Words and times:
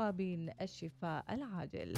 المصابين 0.00 0.50
الشفاء 0.60 1.24
العاجل. 1.34 1.94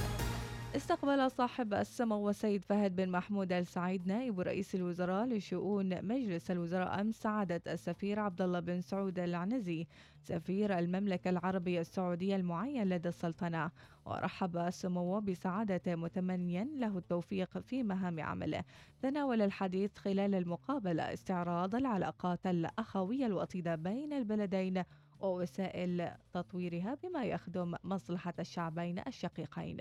استقبل 0.76 1.30
صاحب 1.30 1.74
السمو 1.74 2.30
السيد 2.30 2.64
فهد 2.64 2.96
بن 2.96 3.08
محمود 3.08 3.52
السعيد 3.52 4.06
نائب 4.06 4.40
رئيس 4.40 4.74
الوزراء 4.74 5.26
لشؤون 5.26 6.04
مجلس 6.04 6.50
الوزراء 6.50 7.00
أمس 7.00 7.14
سعادة 7.14 7.62
السفير 7.72 8.20
عبد 8.20 8.42
الله 8.42 8.60
بن 8.60 8.80
سعود 8.80 9.18
العنزي 9.18 9.86
سفير 10.22 10.78
المملكة 10.78 11.30
العربية 11.30 11.80
السعودية 11.80 12.36
المعين 12.36 12.88
لدى 12.88 13.08
السلطنة. 13.08 13.70
ورحب 14.06 14.70
سموه 14.70 15.20
بسعادة 15.20 15.96
متمنيا 15.96 16.64
له 16.64 16.98
التوفيق 16.98 17.58
في 17.58 17.82
مهام 17.82 18.20
عمله. 18.20 18.64
تناول 19.02 19.42
الحديث 19.42 19.96
خلال 19.96 20.34
المقابلة 20.34 21.12
استعراض 21.12 21.74
العلاقات 21.74 22.46
الأخوية 22.46 23.26
الوطيدة 23.26 23.74
بين 23.74 24.12
البلدين 24.12 24.82
ووسائل 25.20 26.10
تطويرها 26.32 26.98
بما 27.02 27.24
يخدم 27.24 27.74
مصلحة 27.84 28.34
الشعبين 28.38 28.98
الشقيقين 29.06 29.80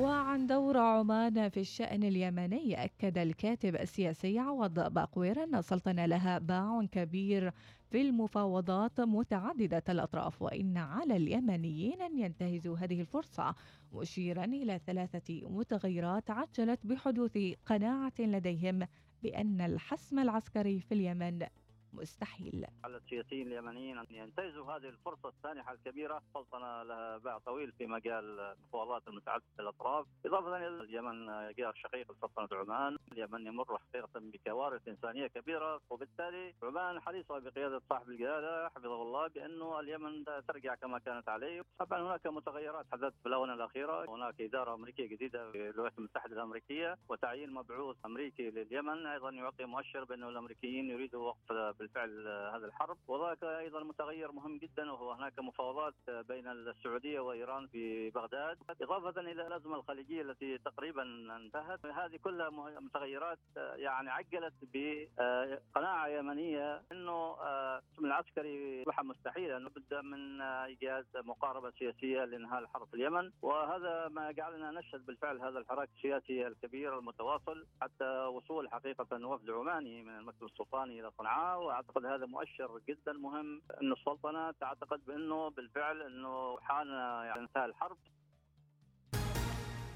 وعن 0.00 0.46
دور 0.46 0.76
عمان 0.78 1.48
في 1.48 1.60
الشأن 1.60 2.02
اليمني 2.02 2.84
أكد 2.84 3.18
الكاتب 3.18 3.76
السياسي 3.76 4.38
عوض 4.38 4.92
باقوير 4.94 5.44
أن 5.44 5.54
السلطنة 5.54 6.06
لها 6.06 6.38
باع 6.38 6.86
كبير 6.92 7.52
في 7.90 8.00
المفاوضات 8.00 9.00
متعددة 9.00 9.82
الأطراف 9.88 10.42
وإن 10.42 10.76
على 10.76 11.16
اليمنيين 11.16 12.02
أن 12.02 12.18
ينتهزوا 12.18 12.78
هذه 12.78 13.00
الفرصة. 13.00 13.54
مشيرا 13.92 14.44
إلى 14.44 14.80
ثلاثة 14.86 15.40
متغيرات 15.48 16.30
عجلت 16.30 16.80
بحدوث 16.86 17.38
قناعة 17.66 18.12
لديهم 18.18 18.86
بأن 19.22 19.60
الحسم 19.60 20.18
العسكري 20.18 20.80
في 20.80 20.94
اليمن 20.94 21.46
مستحيل. 21.94 22.66
على 22.84 22.96
السياسيين 22.96 23.46
اليمنيين 23.46 23.98
أن 23.98 24.06
ينتهزوا 24.10 24.72
هذه 24.72 24.88
الفرصة 24.88 25.28
السانحة 25.28 25.72
الكبيرة. 25.72 26.22
سلطنة 26.34 26.82
لها 26.82 27.18
باع 27.18 27.38
طويل 27.38 27.72
في 27.72 27.86
مجال 27.86 28.40
المفاوضات 28.40 29.08
المتعددة 29.08 29.44
الأطراف. 29.60 30.06
إضافة 30.26 30.56
إلى 30.56 30.68
اليمن 30.68 31.26
جار 31.54 31.74
شقيق 31.74 32.12
لسلطنة 32.12 32.48
عمان. 32.52 32.98
اليمن 33.12 33.46
يمر 33.46 33.78
حقيقة 33.78 34.10
بكوارث 34.14 34.88
إنسانية 34.88 35.26
كبيرة. 35.26 35.80
وبالتالي 35.90 36.54
عمان 36.62 37.00
حريصة 37.00 37.38
بقيادة 37.38 37.82
صاحب 37.90 38.08
الجلالة 38.08 38.68
حفظه 38.68 39.02
الله 39.02 39.26
بأنه 39.26 39.80
اليمن 39.80 40.24
ترجع 40.48 40.74
كما 40.74 40.98
كانت 40.98 41.28
عليه. 41.28 41.62
طبعا 41.78 42.02
هناك 42.02 42.26
متغيرات 42.26 42.86
حدثت 42.92 43.14
في 43.22 43.26
الآونة 43.28 43.54
الأخيرة. 43.54 44.10
هناك 44.10 44.40
إدارة 44.40 44.74
أمريكية 44.74 45.06
جديدة 45.06 45.52
في 45.52 45.70
الولايات 45.70 45.98
المتحدة 45.98 46.32
الأمريكية 46.32 46.98
وتعيين 47.08 47.52
مبعوث 47.52 47.96
أمريكي 48.04 48.50
لليمن. 48.50 49.06
أيضا 49.06 49.30
يعطي 49.30 49.64
مؤشر 49.64 50.04
بأنه 50.04 50.28
الأمريكيين 50.28 50.90
يريدوا 50.90 51.28
وقف 51.28 51.79
بالفعل 51.80 52.28
هذا 52.28 52.66
الحرب. 52.66 52.96
وذاك 53.08 53.44
أيضا 53.44 53.82
متغير 53.82 54.32
مهم 54.32 54.58
جدا 54.58 54.92
وهو 54.92 55.12
هناك 55.12 55.38
مفاوضات 55.38 55.94
بين 56.08 56.48
السعودية 56.48 57.20
وإيران 57.20 57.66
في 57.66 58.10
بغداد. 58.10 58.58
إضافة 58.82 59.20
إلى 59.20 59.46
الأزمة 59.46 59.76
الخليجية 59.76 60.22
التي 60.22 60.58
تقريبا 60.58 61.02
انتهت 61.36 61.86
هذه 61.86 62.16
كلها 62.16 62.50
متغيرات 62.80 63.38
يعني 63.56 64.10
عجلت 64.10 64.54
بقناعة 64.62 66.08
يمنية 66.08 66.82
إنه 66.92 67.36
الحكم 67.42 68.04
العسكري 68.04 68.82
اصبح 68.82 69.02
مستحيلا. 69.02 69.58
لابد 69.58 69.94
من 69.94 70.40
ايجاد 70.40 71.06
مقاربة 71.14 71.70
سياسية 71.70 72.24
لإنهاء 72.24 72.60
الحرب 72.62 72.88
في 72.88 72.94
اليمن. 72.94 73.32
وهذا 73.42 74.08
ما 74.08 74.32
جعلنا 74.32 74.70
نشهد 74.70 75.06
بالفعل 75.06 75.40
هذا 75.40 75.58
الحراك 75.58 75.88
السياسي 75.96 76.46
الكبير 76.46 76.98
المتواصل 76.98 77.66
حتى 77.82 78.24
وصول 78.24 78.70
حقيقة 78.70 79.26
وفد 79.26 79.50
عماني 79.50 80.02
من 80.02 80.18
المكتب 80.18 80.44
السلطاني 80.44 81.00
إلى 81.00 81.10
صنعاء 81.18 81.69
وأعتقد 81.70 82.04
هذا 82.04 82.26
مؤشر 82.26 82.80
جدا 82.88 83.12
مهم. 83.12 83.62
أن 83.82 83.92
السلطنة 83.92 84.50
تعتقد 84.50 85.00
بأنه 85.06 85.50
بالفعل 85.50 86.02
أنه 86.02 86.58
حان 86.60 86.88
يعني 87.26 87.40
انتهى 87.40 87.64
الحرب. 87.64 87.96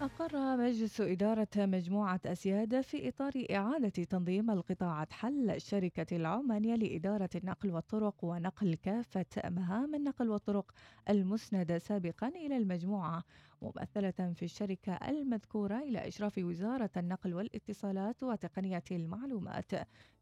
أقر 0.00 0.56
مجلس 0.56 1.00
إدارة 1.00 1.48
مجموعة 1.56 2.20
أسياد 2.26 2.80
في 2.80 3.08
إطار 3.08 3.32
إعادة 3.50 3.88
تنظيم 3.88 4.50
القطاعات 4.50 5.12
حل 5.12 5.50
الشركة 5.50 6.16
العمانية 6.16 6.74
لإدارة 6.74 7.28
النقل 7.34 7.70
والطرق 7.70 8.24
ونقل 8.24 8.74
كافة 8.74 9.26
مهام 9.50 9.94
النقل 9.94 10.28
والطرق 10.30 10.70
المسندة 11.10 11.78
سابقا 11.78 12.28
إلى 12.28 12.56
المجموعة 12.56 13.22
ممثلة 13.62 14.32
في 14.34 14.44
الشركة 14.44 14.92
المذكورة 14.92 15.78
إلى 15.78 16.08
إشراف 16.08 16.38
وزارة 16.38 16.90
النقل 16.96 17.34
والاتصالات 17.34 18.22
وتقنية 18.22 18.84
المعلومات 18.90 19.72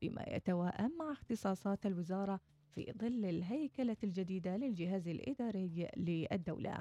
بما 0.02 0.24
يتوائم 0.28 0.90
مع 0.98 1.12
اختصاصات 1.12 1.86
الوزارة 1.86 2.40
في 2.74 2.92
ظل 2.98 3.24
الهيكلة 3.24 3.96
الجديدة 4.04 4.56
للجهاز 4.56 5.08
الإداري 5.08 5.88
للدولة. 5.96 6.80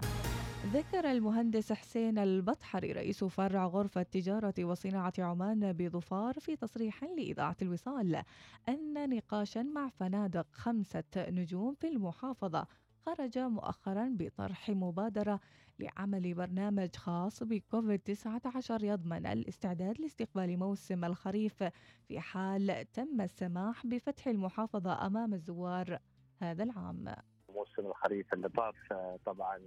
ذكر 0.65 1.11
المهندس 1.11 1.73
حسين 1.73 2.17
البطحري 2.17 2.91
رئيس 2.91 3.23
فرع 3.23 3.65
غرفة 3.65 4.03
تجارة 4.03 4.53
وصناعة 4.59 5.13
عمان 5.19 5.73
بظفار 5.73 6.33
في 6.39 6.55
تصريح 6.55 7.03
لإذاعة 7.03 7.55
الوصال 7.61 8.23
أن 8.69 9.09
نقاشا 9.15 9.59
مع 9.59 9.89
فنادق 9.89 10.47
خمسة 10.51 11.03
نجوم 11.17 11.73
في 11.73 11.87
المحافظة 11.87 12.67
خرج 13.05 13.39
مؤخرا 13.39 14.15
بطرح 14.19 14.69
مبادرة 14.69 15.39
لعمل 15.79 16.33
برنامج 16.33 16.95
خاص 16.95 17.43
بكوفيد 17.43 17.99
19 17.99 18.83
يضمن 18.83 19.25
الاستعداد 19.25 20.01
لاستقبال 20.01 20.59
موسم 20.59 21.05
الخريف 21.05 21.63
في 22.07 22.19
حال 22.19 22.85
تم 22.93 23.21
السماح 23.21 23.85
بفتح 23.85 24.27
المحافظة 24.27 25.05
أمام 25.07 25.33
الزوار 25.33 25.99
هذا 26.41 26.63
العام. 26.63 27.15
موسم 27.49 27.85
الخريف 27.85 28.33
اللي 28.33 28.49
طاف 28.49 28.75
طبعا 29.25 29.59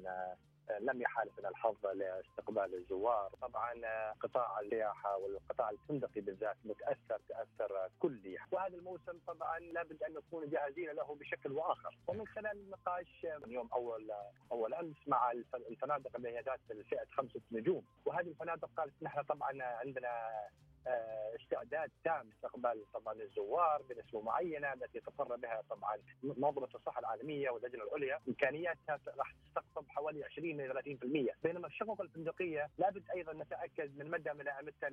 لم 0.81 1.02
يحالفنا 1.02 1.49
الحظ 1.49 1.87
لاستقبال 1.87 2.75
الزوار. 2.75 3.31
طبعا 3.43 3.75
قطاع 4.20 4.61
السياحة 4.61 5.16
والقطاع 5.16 5.70
الفندقي 5.70 6.20
بالذات 6.20 6.56
متأثر 6.64 7.20
تأثر 7.28 7.88
كلي 7.99 8.38
وهذا 8.52 8.76
الموسم 8.76 9.19
طبعا 9.26 9.58
لابد 9.58 10.02
أن 10.02 10.14
نكون 10.14 10.49
جاهزين 10.50 10.90
له 10.90 11.14
بشكل 11.14 11.52
وآخر. 11.52 11.96
ومن 12.06 12.26
خلال 12.26 12.56
النقاش 12.56 13.26
من 13.44 13.50
يوم 13.50 13.69
أول 13.72 14.11
أول 14.52 14.75
أمس 14.75 14.96
مع 15.06 15.32
الفنادق 15.55 16.16
اللي 16.16 16.28
هي 16.28 16.40
ذات 16.43 16.61
فئة 16.90 17.06
خمسة 17.12 17.40
نجوم. 17.52 17.84
وهذه 18.06 18.28
الفنادق 18.28 18.70
قالت 18.76 19.02
نحن 19.02 19.22
طبعا 19.22 19.62
عندنا 19.62 20.08
آه، 20.08 20.49
استعداد 21.40 21.90
تام 22.04 22.28
لاستقبال 22.28 22.84
طبعا 22.94 23.14
الزوار 23.14 23.82
بنسبه 23.82 24.20
معينة 24.20 24.72
التي 24.72 25.00
تقر 25.00 25.36
بها 25.36 25.62
طبعا 25.70 25.96
منظمه 26.22 26.69
الصحة 26.75 27.00
العالمية 27.00 27.50
واللجنة 27.50 27.84
العليا. 27.84 28.20
إمكانياتها 28.28 29.00
راح 29.19 29.34
تستقطب 29.46 29.88
حوالي 29.88 30.25
20 30.25 30.60
إلى 30.60 30.98
30% 31.32 31.34
بينما 31.42 31.66
الشقق 31.66 32.00
الفندقية 32.00 32.70
لابد 32.78 33.04
أيضا 33.14 33.32
نتأكد 33.32 33.98
من 33.98 34.10
مدى 34.10 34.32
ملائمتها 34.32 34.90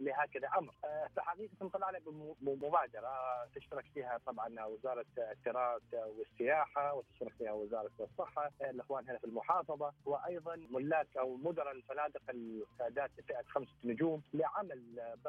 لهكذا 0.00 0.48
أمر. 0.58 0.74
آه، 0.84 1.08
فحقيقة 1.16 1.68
طلعنا 1.68 1.98
بمبادرة 2.40 3.10
تشترك 3.54 3.84
فيها 3.94 4.18
طبعا 4.26 4.64
وزارة 4.64 5.06
التراث 5.18 5.82
والسياحة 5.94 6.94
وتشترك 6.94 7.32
فيها 7.38 7.52
وزارة 7.52 7.90
الصحة 8.00 8.50
الإخوان 8.60 9.08
هنا 9.08 9.18
في 9.18 9.24
المحافظة 9.24 9.92
وأيضا 10.04 10.56
ملاك 10.70 11.16
أو 11.18 11.36
مدراء 11.36 11.72
الفنادق 11.72 12.22
السادات 12.30 13.10
فئة 13.28 13.42
خمسة 13.48 13.72
نجوم 13.84 14.22
لعمل 14.34 14.82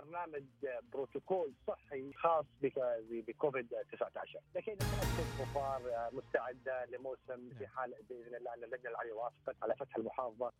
برنامج 0.05 0.43
بروتوكول 0.93 1.53
صحي 1.67 2.13
خاص 2.13 2.45
بكوفيد 3.11 3.67
19 3.91 4.39
لكي 4.55 4.71
نتاكد 4.71 5.27
ظفار 5.39 6.09
مستعدة 6.11 6.85
لموسم 6.85 7.49
في 7.57 7.67
حال 7.67 7.93
بإذن 8.09 8.35
الله 8.35 8.53
أن 8.53 8.63
اللجنه 8.63 8.89
العليا 8.89 9.13
وافقت 9.13 9.55
على 9.63 9.75
فتح 9.75 9.97
المحافظة. 9.97 10.51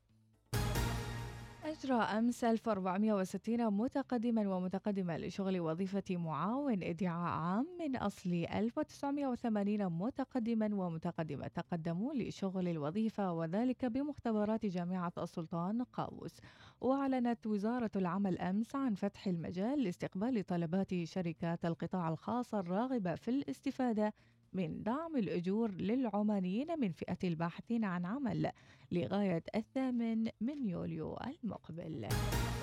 أجرى 1.66 1.94
أمس 1.94 2.44
1460 2.44 3.74
متقدما 3.74 4.56
ومتقدمة 4.56 5.18
لشغل 5.18 5.60
وظيفة 5.60 6.04
معاون 6.10 6.84
إدعاء 6.84 7.30
عام 7.32 7.68
من 7.80 7.96
أصل 7.96 8.30
1980 8.30 9.86
متقدما 9.86 10.70
ومتقدمة 10.76 11.48
تقدموا 11.48 12.14
لشغل 12.14 12.68
الوظيفة 12.68 13.34
وذلك 13.34 13.86
بمختبرات 13.86 14.66
جامعة 14.66 15.14
السلطان 15.18 15.84
قابوس 15.84 16.40
وأعلنت 16.82 17.48
وزارة 17.48 17.92
العمل 17.96 18.40
أمس 18.40 18.76
عن 18.76 18.94
فتح 18.96 19.28
المجال 19.28 19.84
لاستقبال 19.84 20.46
طلبات 20.46 21.04
شركات 21.04 21.66
القطاع 21.66 22.10
الخاص 22.10 22.56
الراغبة 22.56 23.16
في 23.16 23.32
الاستفادة 23.32 24.14
من 24.54 24.84
دعم 24.84 25.16
الأجور 25.16 25.72
للعمانيين 25.72 26.80
من 26.80 26.92
فئة 26.92 27.18
الباحثين 27.24 27.86
عن 27.86 28.06
عمل 28.06 28.52
لغاية 28.92 29.44
الثامن 29.56 30.30
من 30.42 30.70
يوليو 30.70 31.18
المقبل. 31.18 32.08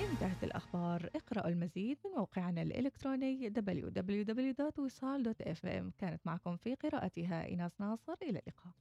انتهت 0.00 0.44
الأخبار. 0.44 1.10
اقرأوا 1.14 1.48
المزيد 1.48 1.98
من 2.04 2.10
موقعنا 2.10 2.62
الإلكتروني 2.62 3.50
www.wisal.fm 3.50 5.90
كانت 5.98 6.26
معكم 6.26 6.56
في 6.56 6.74
قراءتها 6.74 7.44
إيناس 7.44 7.80
ناصر. 7.80 8.14
إلى 8.22 8.38
اللقاء. 8.38 8.72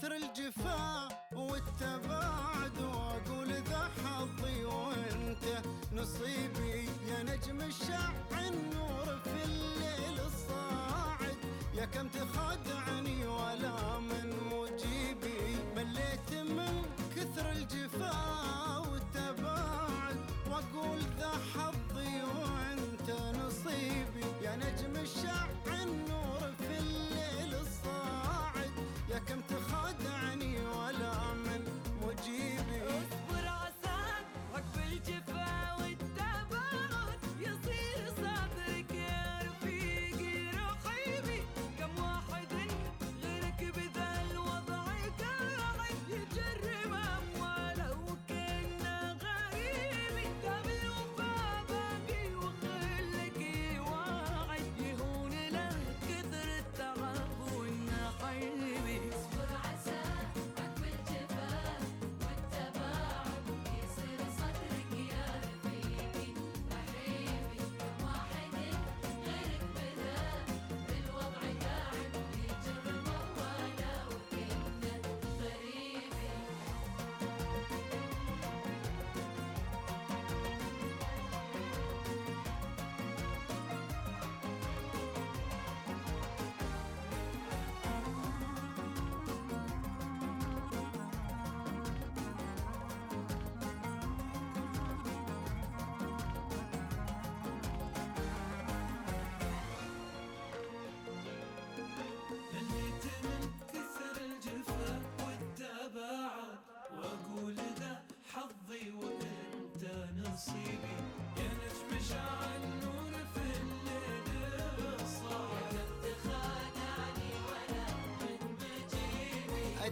كثر 0.00 0.12
الجفا 0.16 1.08
والتباعد 1.32 2.78
وأقول 2.80 3.48
ذا 3.52 3.90
حظي 4.04 4.64
وأنت 4.64 5.44
نصيبي. 5.92 6.88
يا 7.08 7.22
نجم 7.22 7.60
الشع 7.60 8.10
النور 8.48 9.18
في 9.24 9.44
الليل 9.44 10.20
الصاعد 10.20 11.36
يا 11.74 11.84
كم 11.84 12.08
تخدعني 12.08 12.79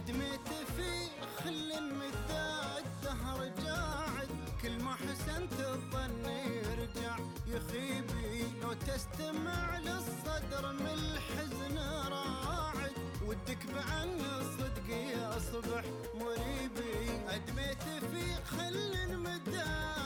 أدميت 0.09 0.49
في 0.77 1.09
خل 1.43 1.93
مدى 1.93 2.49
الدهر 2.77 3.49
قاعد 3.65 4.29
كل 4.61 4.83
ما 4.83 4.93
حسنت 4.95 5.53
الظن 5.59 6.25
يرجع. 6.25 7.17
يخيبي 7.47 8.59
لو 8.61 8.73
تستمع 8.73 9.77
للصدر 9.77 10.73
من 10.73 10.87
الحزن 10.87 11.77
راعد. 12.09 12.91
ودك 13.25 13.65
بعن 13.65 14.09
الصدق 14.39 14.89
يصبح 14.89 15.83
مريبي 16.15 17.09
أدميت 17.29 17.83
في 17.83 18.43
خل 18.45 19.17
مدى 19.17 19.63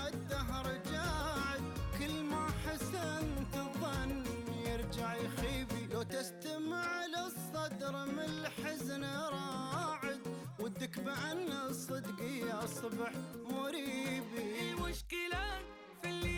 الدهر 0.08 0.78
قاعد 0.94 1.62
كل 2.00 2.24
ما 2.24 2.48
حسنت 2.66 3.56
الظن 3.56 4.24
يرجع. 4.66 5.16
يخيبي 5.16 5.94
لو 5.94 6.04
تستمع 6.04 7.06
للصدر 7.06 8.06
من 8.06 8.20
الحزن 8.20 9.04
راعد. 9.04 9.53
ردك 10.74 11.00
بعنا 11.00 11.68
الصدق 11.70 12.22
يا 12.22 12.66
صبح 12.66 13.12
مريبي. 13.36 14.38
إيه 14.38 14.72
المشكلة 14.72 15.60
في 16.02 16.10
اللي 16.10 16.33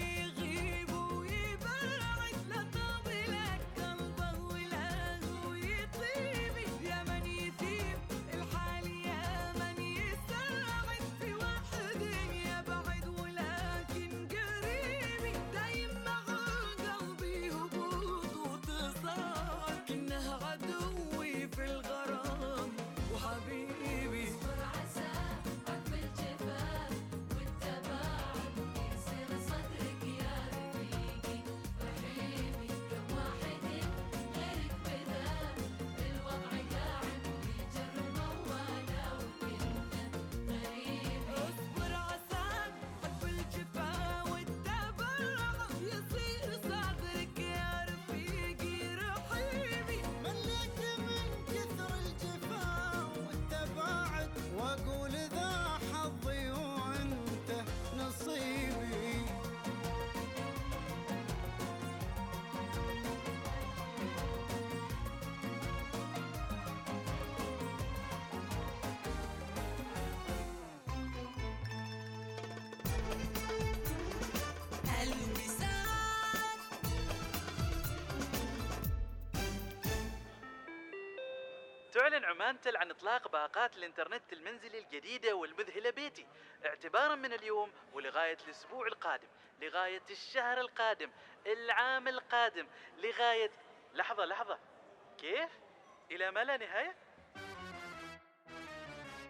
عمانتل 82.46 82.78
عن 82.78 82.92
إطلاق 82.92 83.28
باقات 83.28 83.78
الإنترنت 83.78 84.34
المنزلي 84.34 84.80
الجديدة 84.80 85.34
والمذهلة 85.34 85.90
بيتي. 85.90 86.28
اعتبارا 86.66 87.16
من 87.16 87.34
اليوم 87.34 87.72
ولغاية 87.94 88.38
الأسبوع 88.46 88.88
القادم. 88.88 89.28
لغاية 89.62 90.04
الشهر 90.10 90.60
القادم. 90.60 91.12
العام 91.48 92.08
القادم. 92.08 92.68
لغاية 92.98 93.52
لحظة 93.94 94.26
لحظة. 94.26 94.60
كيف؟ 95.18 95.50
إلى 96.12 96.32
ما 96.32 96.44
لا 96.44 96.58
نهاية؟ 96.58 96.96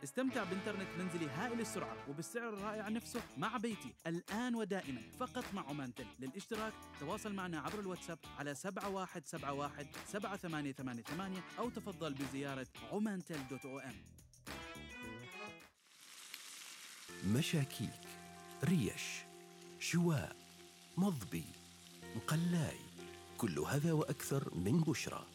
استمتع 0.05 0.43
بإنترنت 0.43 0.87
منزلي 0.99 1.29
هائل 1.29 1.59
السرعة 1.59 1.95
وبالسعر 2.09 2.49
الرائع 2.49 2.89
نفسه 2.89 3.21
مع 3.37 3.57
بيتي. 3.57 3.93
الآن 4.07 4.55
ودائما 4.55 5.01
فقط 5.19 5.43
مع 5.53 5.69
عمانتل 5.69 6.05
للاشتراك 6.19 6.73
تواصل 6.99 7.33
معنا 7.33 7.59
عبر 7.59 7.79
الواتساب 7.79 8.19
على 8.39 8.55
7171 8.55 9.87
7888 10.07 11.41
أو 11.59 11.69
تفضل 11.69 12.13
بزيارة 12.13 12.67
عمانتل 12.91 13.39
دوت 13.49 13.65
أو 13.65 13.79
إم. 13.79 13.93
مشاكيك 17.25 18.01
ريش 18.63 19.01
شواء 19.79 20.35
مضبي 20.97 21.45
مقلاي 22.15 22.77
كل 23.37 23.59
هذا 23.59 23.91
وأكثر 23.91 24.55
من 24.55 24.81
بشرى. 24.81 25.25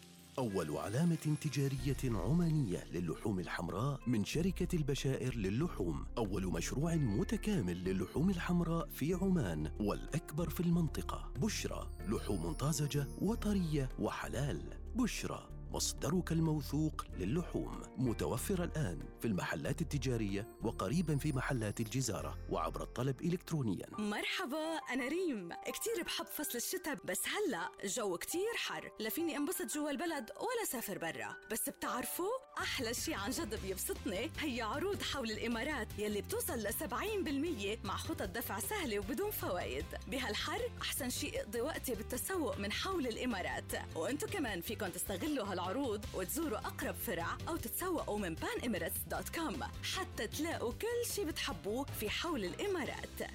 أول 0.40 0.76
علامة 0.76 1.36
تجارية 1.40 2.18
عمانية 2.18 2.84
للحوم 2.92 3.40
الحمراء 3.40 4.00
من 4.06 4.24
شركة 4.24 4.76
البشائر 4.76 5.34
للحوم. 5.36 6.06
أول 6.18 6.46
مشروع 6.46 6.94
متكامل 6.94 7.84
للحوم 7.84 8.30
الحمراء 8.30 8.88
في 8.88 9.14
عمان 9.14 9.72
والأكبر 9.80 10.48
في 10.48 10.60
المنطقة. 10.60 11.32
بشرى 11.36 11.90
لحوم 12.08 12.52
طازجة 12.52 13.06
وطرية 13.18 13.88
وحلال. 13.98 14.60
بشرى. 14.96 15.59
مصدرك 15.72 16.32
الموثوق 16.32 17.04
للحوم. 17.18 17.82
متوفر 17.96 18.64
الآن 18.64 18.98
في 19.20 19.28
المحلات 19.28 19.80
التجارية 19.80 20.48
وقريبا 20.62 21.18
في 21.18 21.32
محلات 21.32 21.80
الجزارة 21.80 22.38
وعبر 22.50 22.82
الطلب 22.82 23.20
إلكترونيا. 23.20 23.86
مرحبا 23.98 24.76
أنا 24.92 25.08
ريم. 25.08 25.48
كتير 25.52 26.02
بحب 26.04 26.26
فصل 26.26 26.58
الشتاء 26.58 26.98
بس 27.04 27.20
هلأ 27.28 27.70
الجو 27.84 28.18
كتير 28.18 28.52
حر. 28.56 28.90
لا 29.00 29.08
فيني 29.08 29.36
أنبسط 29.36 29.74
جوا 29.74 29.90
البلد 29.90 30.30
ولا 30.30 30.64
سافر 30.72 30.98
برا. 30.98 31.36
بس 31.50 31.68
بتعرفوا 31.68 32.30
أحلى 32.60 32.94
شي 32.94 33.14
عن 33.14 33.30
جد 33.30 33.62
بيبسطني 33.62 34.30
هي 34.38 34.62
عروض 34.62 35.02
حول 35.02 35.30
الإمارات 35.30 35.88
يلي 35.98 36.20
بتوصل 36.20 36.58
ل 36.58 36.72
70% 36.72 37.84
مع 37.84 37.96
خطط 37.96 38.22
دفع 38.28 38.58
سهلة 38.58 38.98
وبدون 38.98 39.30
فوائد. 39.30 39.84
بهالحر 40.08 40.60
أحسن 40.82 41.10
شي 41.10 41.40
اقضي 41.40 41.60
وقتي 41.60 41.94
بالتسوق 41.94 42.58
من 42.58 42.72
حول 42.72 43.06
الإمارات. 43.06 43.72
وأنتو 43.94 44.26
كمان 44.26 44.60
فيكن 44.60 44.92
تستغلوا 44.92 45.46
هالعروض 45.46 46.04
وتزوروا 46.14 46.58
أقرب 46.58 46.94
فرع 46.94 47.38
أو 47.48 47.56
تتسوقوا 47.56 48.18
من 48.18 48.36
panemirates.com 48.36 49.64
حتى 49.96 50.26
تلاقوا 50.26 50.72
كل 50.72 51.12
شي 51.14 51.24
بتحبوه 51.24 51.86
في 52.00 52.10
حول 52.10 52.44
الإمارات. 52.44 53.30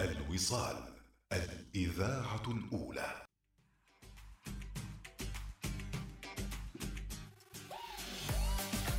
الوصال. 0.00 0.92
الإذاعة 1.74 2.42
الأولى. 2.48 3.22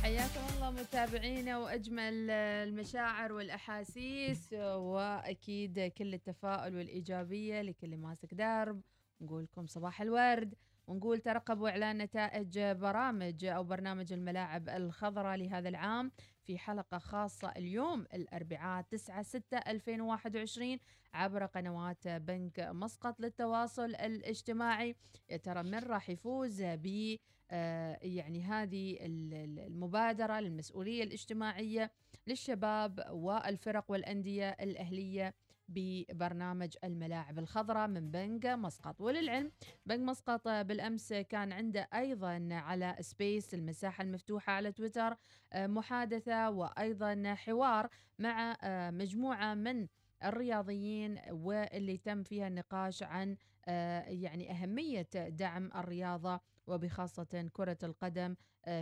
حياكم 0.02 0.40
الله 0.54 0.70
متابعينا 0.70 1.58
وأجمل 1.58 2.30
المشاعر 2.30 3.32
والأحاسيس 3.32 4.52
وأكيد 4.52 5.92
كل 5.98 6.14
التفاؤل 6.14 6.76
والإيجابية 6.76 7.62
لكل 7.62 7.96
ماسك 7.96 8.34
درب. 8.34 8.80
نقول 9.20 9.42
لكم 9.44 9.66
صباح 9.66 10.00
الورد. 10.02 10.54
ونقول 10.86 11.18
ترقبوا 11.20 11.68
إعلان 11.68 11.98
نتائج 11.98 12.58
برامج 12.60 13.44
أو 13.44 13.64
برنامج 13.64 14.12
الملاعب 14.12 14.68
الخضراء 14.68 15.36
لهذا 15.36 15.68
العام 15.68 16.12
في 16.42 16.58
حلقة 16.58 16.98
خاصة 16.98 17.48
اليوم 17.56 18.00
الأربعاء 18.14 18.82
9 18.82 19.22
6 19.22 19.58
2021 19.58 20.78
عبر 21.14 21.46
قنوات 21.46 22.08
بنك 22.08 22.60
مسقط 22.60 23.20
للتواصل 23.20 23.84
الاجتماعي. 23.94 24.96
يا 25.30 25.36
ترى 25.36 25.62
من 25.62 25.78
راح 25.78 26.10
يفوز 26.10 26.62
ب 26.62 27.16
آه، 27.50 27.98
يعني 28.02 28.42
هذه 28.42 28.92
ال- 29.00 29.34
ال- 29.34 29.58
المبادرة 29.58 30.40
للمسؤولية 30.40 31.04
الاجتماعية 31.04 31.90
للشباب 32.26 33.04
والفرق 33.10 33.84
والأندية 33.90 34.50
الأهلية؟ 34.50 35.34
ببرنامج 35.68 36.76
الملاعب 36.84 37.38
الخضراء 37.38 37.88
من 37.88 38.10
بنك 38.10 38.46
مسقط. 38.46 39.00
وللعلم 39.00 39.52
بنك 39.86 40.00
مسقط 40.00 40.48
بالأمس 40.48 41.12
كان 41.12 41.52
عنده 41.52 41.88
أيضا 41.94 42.48
على 42.50 42.96
سبيس 43.00 43.54
المساحة 43.54 44.04
المفتوحة 44.04 44.52
على 44.52 44.72
تويتر 44.72 45.16
آه، 45.52 45.66
محادثة 45.66 46.50
وأيضا 46.50 47.34
حوار 47.34 47.88
مع 48.18 48.56
آه، 48.62 48.90
مجموعة 48.90 49.54
من 49.54 49.86
الرياضيين 50.24 51.20
واللي 51.30 51.96
تم 51.96 52.22
فيها 52.22 52.48
النقاش 52.48 53.02
عن 53.02 53.36
آه، 53.66 54.00
يعني 54.00 54.50
أهمية 54.50 55.08
دعم 55.14 55.70
الرياضة 55.76 56.40
وبخاصة 56.66 57.48
كرة 57.52 57.78
القدم 57.82 58.36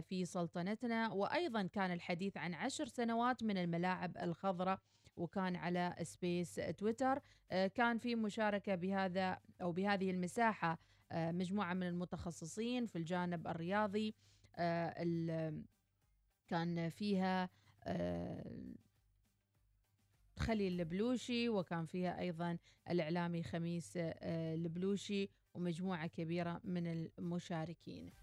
في 0.08 0.24
سلطنتنا. 0.24 1.12
وأيضا 1.12 1.62
كان 1.62 1.92
الحديث 1.92 2.36
عن 2.36 2.54
عشر 2.54 2.86
سنوات 2.86 3.42
من 3.42 3.58
الملاعب 3.58 4.16
الخضراء 4.16 4.78
وكان 5.22 5.56
على 5.56 5.96
سبيس 6.02 6.54
تويتر. 6.54 7.20
آه، 7.50 7.66
كان 7.66 7.98
في 7.98 8.14
مشاركة 8.14 8.74
بهذا 8.74 9.38
أو 9.62 9.72
بهذه 9.72 10.10
المساحة 10.10 10.78
آه، 11.12 11.32
مجموعة 11.32 11.74
من 11.74 11.82
المتخصصين 11.88 12.86
في 12.86 12.96
الجانب 12.96 13.46
الرياضي 13.46 14.14
آه، 14.56 15.62
كان 16.48 16.88
فيها 16.88 17.50
خليل 20.38 20.80
البلوشي 20.80 21.48
وكان 21.48 21.86
فيها 21.86 22.20
أيضا 22.20 22.58
الإعلامي 22.90 23.42
خميس 23.42 23.92
البلوشي 23.96 25.28
ومجموعة 25.54 26.06
كبيرة 26.06 26.60
من 26.64 26.86
المشاركين. 26.86 28.21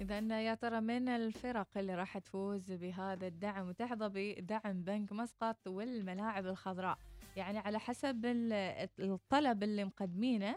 إذا 0.00 0.42
يا 0.42 0.54
ترى 0.54 0.80
من 0.80 1.08
الفرق 1.08 1.78
اللي 1.78 1.94
راح 1.94 2.18
تفوز 2.18 2.72
بهذا 2.72 3.26
الدعم 3.26 3.68
وتحظى 3.68 4.08
بدعم 4.08 4.82
بنك 4.82 5.12
مسقط 5.12 5.68
والملاعب 5.68 6.46
الخضراء؟ 6.46 6.98
يعني 7.36 7.58
على 7.58 7.78
حسب 7.78 8.26
ال- 8.26 8.88
الطلب 9.00 9.62
اللي 9.62 9.84
مقدمينه 9.84 10.56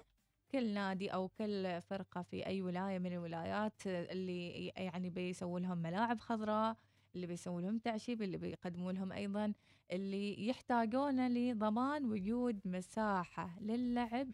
كل 0.51 0.73
نادي 0.73 1.09
أو 1.09 1.27
كل 1.27 1.81
فرقة 1.81 2.21
في 2.21 2.45
أي 2.45 2.61
ولاية 2.61 2.99
من 2.99 3.13
الولايات 3.13 3.87
اللي 3.87 4.67
يعني 4.67 5.09
بيسووا 5.09 5.59
لهم 5.59 5.77
ملاعب 5.77 6.19
خضراء 6.19 6.75
اللي 7.15 7.27
بيسووا 7.27 7.61
لهم 7.61 7.77
تعشيب 7.77 8.21
اللي 8.21 8.37
بيقدموا 8.37 8.91
لهم 8.91 9.11
أيضا 9.11 9.53
اللي 9.91 10.47
يحتاجونه 10.47 11.27
لضمان 11.27 12.05
وجود 12.05 12.59
مساحة 12.65 13.59
للعب 13.61 14.27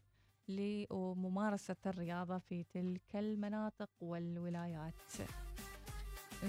لممارسة 0.50 1.76
الرياضة 1.86 2.38
في 2.38 2.64
تلك 2.64 3.16
المناطق 3.16 3.90
والولايات. 4.02 4.94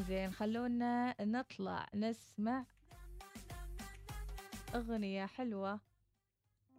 زين 0.08 0.30
خلونا 0.32 1.14
نطلع 1.20 1.86
نسمع 1.94 2.64
أغنية 4.74 5.26
حلوة. 5.26 5.80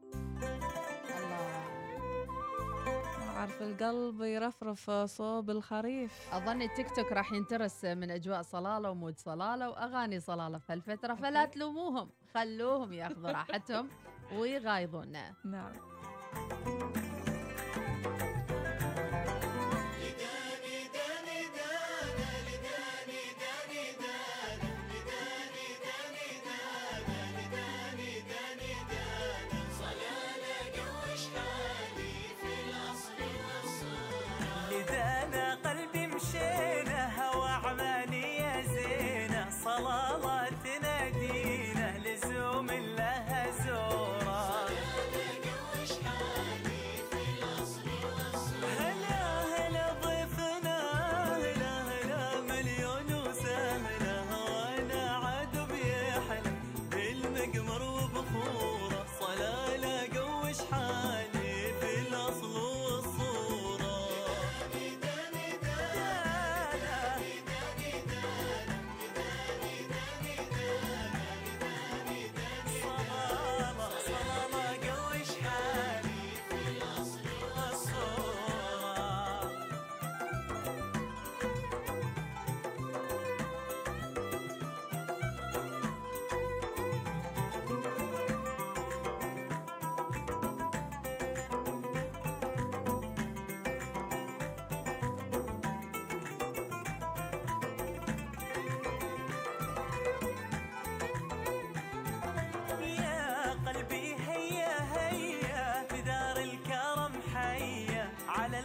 الله. 0.04 1.62
أعرف 3.38 3.62
القلب 3.62 4.22
يرفرف 4.22 4.92
صوب 4.92 5.50
الخريف. 5.50 6.34
أظن 6.34 6.62
التيك 6.62 6.96
توك 6.96 7.12
راح 7.12 7.32
ينترس 7.34 7.86
من 7.86 8.12
أجواء 8.12 8.42
صلالة 8.42 8.92
ومود 8.92 9.18
صلالة 9.20 9.70
وأغاني 9.70 10.20
صلالة 10.20 10.58
في 10.58 10.74
الفترة 10.74 11.14
فلا 11.14 11.46
تلوموهم. 11.46 12.10
خلوهم 12.34 12.94
ياخذوا 12.94 13.32
راحتهم 13.32 13.90
ويغايضونا 14.40 15.34
نعم. 15.46 15.91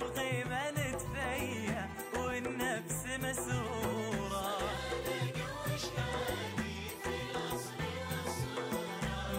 القيمة 0.07 0.71
نتفيا 0.71 1.89
والنفس 2.19 3.07
مسرورة. 3.23 4.57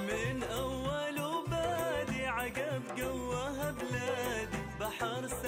من 0.08 0.44
أول 0.44 1.22
وبادي 1.22 2.26
عقب 2.28 2.82
قواها 3.00 3.72
بلادي 3.72 4.58
بحر 4.80 5.28
سنة 5.28 5.47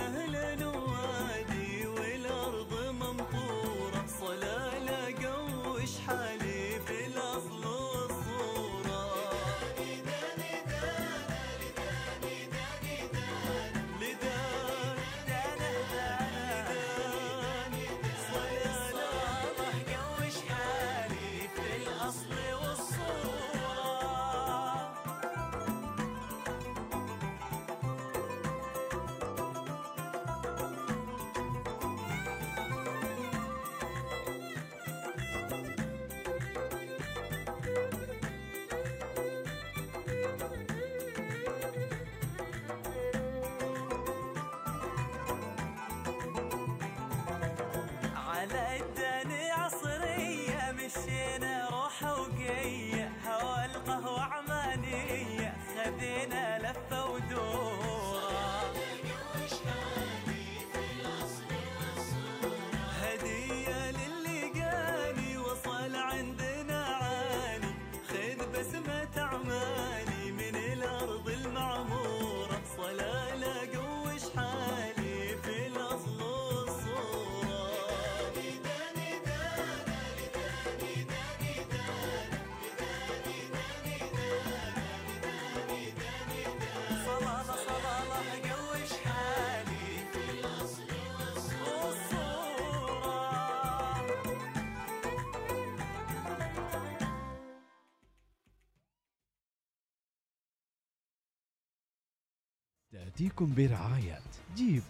تأتيكم 102.99 103.55
برعاية. 103.55 104.19
جيب. 104.55 104.83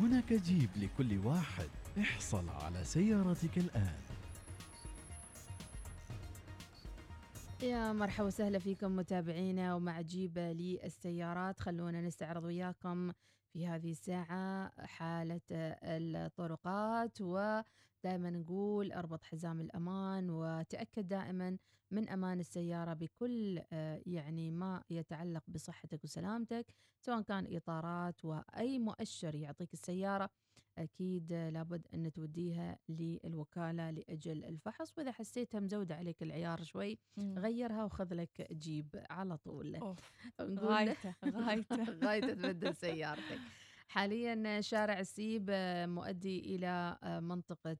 هناك 0.00 0.32
جيب 0.32 0.70
لكل 0.76 1.18
واحد. 1.18 1.68
احصل 2.00 2.48
على 2.48 2.84
سيارتك 2.84 3.58
الآن. 3.58 3.98
يا 7.62 7.92
مرحبا 7.92 8.26
وسهلا 8.26 8.58
فيكم 8.58 8.96
متابعينا 8.96 9.74
ومع 9.74 10.00
جيبة 10.00 10.52
للسيارات. 10.52 11.60
خلونا 11.60 12.00
نستعرض 12.00 12.44
وياكم 12.44 13.12
في 13.52 13.66
هذه 13.66 13.90
الساعة 13.90 14.72
حالة 14.86 15.40
الطرقات 15.50 17.20
ودائما 17.20 18.30
نقول 18.30 18.92
أربط 18.92 19.24
حزام 19.24 19.60
الأمان 19.60 20.30
وتأكد 20.30 21.08
دائما 21.08 21.58
من 21.90 22.08
أمان 22.08 22.40
السيارة 22.40 22.92
بكل 22.94 23.62
آه، 23.72 24.02
يعني 24.06 24.50
ما 24.50 24.82
يتعلق 24.90 25.42
بصحتك 25.48 26.04
وسلامتك 26.04 26.66
سواء 27.00 27.22
كان 27.22 27.56
إطارات 27.56 28.24
وأي 28.24 28.78
مؤشر 28.78 29.34
يعطيك 29.34 29.72
السيارة. 29.74 30.30
أكيد 30.82 31.32
لابد 31.32 31.86
أن 31.94 32.12
توديها 32.12 32.78
للوكالة 32.88 33.90
لأجل 33.90 34.44
الفحص 34.44 34.98
وإذا 34.98 35.12
حسيتها 35.12 35.60
مزودة 35.60 35.94
عليك 35.94 36.22
العيار 36.22 36.62
شوي 36.62 36.98
مم. 37.16 37.38
غيرها 37.38 37.84
وخذ 37.84 38.14
لك 38.14 38.52
جيب 38.52 39.04
على 39.10 39.36
طول 39.36 39.76
أوف. 39.76 39.98
غايته 40.40 41.14
غايته 41.24 41.82
غايته 42.04 42.34
تبدل 42.34 42.74
سيارتك 42.74 43.38
حاليا 43.88 44.60
شارع 44.60 45.00
السيب 45.00 45.50
مؤدي 45.88 46.56
إلى 46.56 46.98
منطقة 47.22 47.76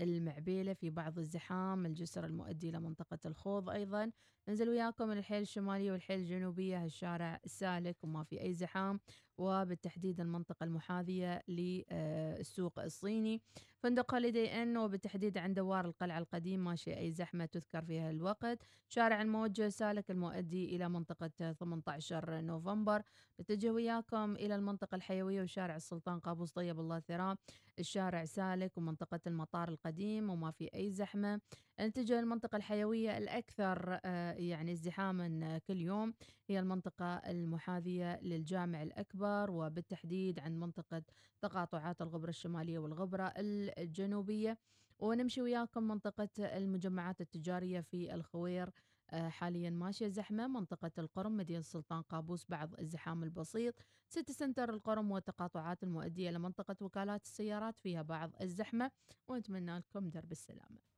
المعبيلة 0.00 0.72
في 0.72 0.90
بعض 0.90 1.18
الزحام 1.18 1.86
الجسر 1.86 2.24
المؤدي 2.24 2.68
إلى 2.68 2.80
منطقة 2.80 3.18
الخوض 3.26 3.70
أيضا 3.70 4.10
ننزل 4.48 4.68
وياكم 4.68 5.08
من 5.08 5.18
الحيل 5.18 5.42
الشمالية 5.42 5.92
والحيل 5.92 6.20
الجنوبية 6.20 6.84
الشارع 6.84 7.40
سالك 7.46 7.96
وما 8.04 8.24
في 8.24 8.40
أي 8.40 8.54
زحام 8.54 9.00
وبالتحديد 9.42 10.20
المنطقة 10.20 10.64
المحاذية 10.64 11.42
للسوق 11.48 12.78
الصيني. 12.78 13.40
فندق 13.78 14.14
هوليدي 14.14 14.62
إن 14.62 14.76
وبالتحديد 14.76 15.38
عند 15.38 15.56
دوار 15.56 15.84
القلعة 15.84 16.18
القديم 16.18 16.64
ماشي 16.64 16.98
أي 16.98 17.12
زحمة 17.12 17.44
تذكر 17.44 17.82
فيها 17.84 18.10
الوقت. 18.10 18.58
شارع 18.88 19.22
الموجه 19.22 19.68
سالك 19.68 20.10
المؤدي 20.10 20.76
إلى 20.76 20.88
منطقة 20.88 21.52
18 21.52 22.40
نوفمبر. 22.40 23.02
نتجه 23.40 23.70
وياكم 23.70 24.36
إلى 24.36 24.54
المنطقة 24.54 24.94
الحيوية 24.94 25.42
وشارع 25.42 25.76
السلطان 25.76 26.20
قابوس 26.20 26.52
طيب 26.52 26.80
الله 26.80 27.00
ثراه 27.00 27.36
الشارع 27.78 28.24
سالك 28.24 28.78
ومنطقة 28.78 29.20
المطار 29.26 29.68
القديم 29.68 30.30
وما 30.30 30.50
في 30.50 30.68
أي 30.74 30.90
زحمة. 30.90 31.40
نتجه 31.86 32.20
للمنطقة 32.20 32.56
الحيوية 32.56 33.18
الأكثر 33.18 34.00
آه، 34.04 34.32
يعني 34.32 34.72
ازدحاما 34.72 35.40
آه، 35.42 35.58
كل 35.58 35.80
يوم. 35.80 36.14
هي 36.48 36.58
المنطقة 36.60 37.04
المحاذية 37.16 38.20
للجامع 38.20 38.82
الأكبر 38.82 39.50
وبالتحديد 39.50 40.38
عند 40.38 40.56
منطقة 40.56 41.02
تقاطعات 41.40 42.02
الغبرة 42.02 42.28
الشمالية 42.30 42.78
والغبرة 42.78 43.32
الجنوبية. 43.78 44.58
ونمشي 44.98 45.42
وياكم 45.42 45.82
منطقة 45.82 46.28
المجمعات 46.38 47.20
التجارية 47.20 47.80
في 47.80 48.14
الخوير 48.14 48.70
آه، 49.10 49.28
حاليا 49.28 49.70
ماشية 49.70 50.08
زحمة. 50.08 50.46
منطقة 50.46 50.90
القرم 50.98 51.36
مدينة 51.36 51.58
السلطان 51.60 52.02
قابوس 52.02 52.46
بعض 52.48 52.74
الزحام 52.80 53.22
البسيط. 53.22 53.74
سيتي 54.08 54.32
سنتر 54.32 54.70
القرم 54.70 55.10
والتقاطعات 55.10 55.82
المؤدية 55.82 56.30
لمنطقة 56.30 56.76
وكالات 56.80 57.24
السيارات 57.24 57.78
فيها 57.78 58.02
بعض 58.02 58.30
الزحمة. 58.40 58.90
ونتمنى 59.28 59.78
لكم 59.78 60.10
درب 60.10 60.32
السلامة. 60.32 60.91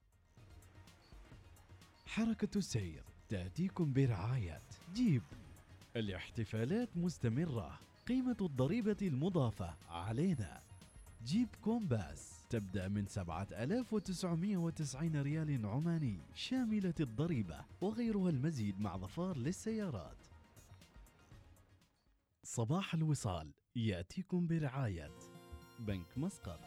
حركة 2.07 2.59
السير 2.59 3.03
تأتيكم 3.29 3.93
برعاية 3.93 4.63
جيب. 4.95 5.23
الاحتفالات 5.97 6.89
مستمرة. 6.97 7.81
قيمة 8.09 8.37
الضريبة 8.41 8.97
المضافة 9.03 9.75
علينا. 9.89 10.63
جيب 11.25 11.49
كومباس. 11.63 12.45
تبدأ 12.51 12.89
من 12.89 13.07
7990 13.07 15.23
ريال 15.23 15.67
عماني. 15.67 16.21
شاملة 16.35 16.95
الضريبة 17.01 17.65
وغيرها 17.81 18.31
المزيد 18.31 18.81
مع 18.81 18.97
ظفار 18.97 19.37
للسيارات. 19.37 20.17
صباح 22.45 22.95
الوصال. 22.95 23.51
يأتيكم 23.77 24.47
برعاية. 24.47 25.11
بنك 25.79 26.19
مسقط. 26.19 26.61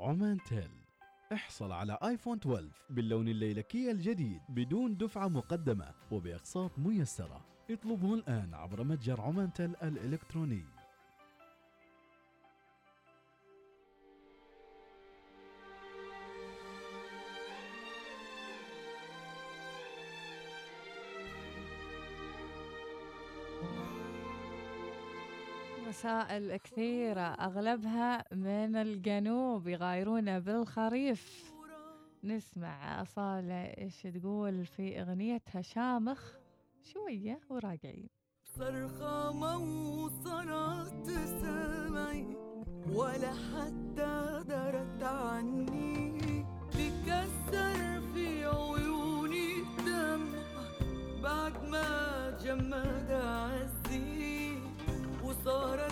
عمان 0.00 0.38
تيل. 0.48 0.87
احصل 1.32 1.72
على 1.72 1.98
آيفون 2.02 2.38
12 2.38 2.68
باللون 2.90 3.28
الليلكي 3.28 3.90
الجديد 3.90 4.40
بدون 4.48 4.96
دفعة 4.96 5.28
مقدمة 5.28 5.94
وبأقساط 6.10 6.78
ميسرة. 6.78 7.44
اطلبه 7.70 8.14
الآن 8.14 8.54
عبر 8.54 8.84
متجر 8.84 9.20
عمان 9.20 9.52
تيل 9.52 9.76
الإلكتروني. 9.82 10.64
رسائل 25.98 26.56
كثيرة 26.56 27.20
أغلبها 27.20 28.24
من 28.32 28.76
الجنوب 28.76 29.68
يغايرونا 29.68 30.38
بالخريف. 30.38 31.52
نسمع 32.24 33.02
أصالة 33.02 33.64
إيش 33.64 34.02
تقول 34.02 34.66
في 34.66 35.00
أغنيتها 35.00 35.62
شامخ 35.62 36.32
شوية 36.82 37.40
وراجعين. 37.50 38.08
صرخة 38.44 39.32
ما 39.32 39.56
وصلت 39.56 41.10
سمعي 41.42 42.26
ولا 42.92 43.32
حتى 43.32 44.42
درت 44.48 45.02
عني. 45.02 46.46
بكسر 46.74 48.00
في 48.14 48.44
عيوني 48.44 49.48
دمع 49.86 50.42
بعد 51.22 51.68
ما 51.68 52.30
جمد 52.44 53.10
عزي. 53.10 54.58
وصارت 55.24 55.87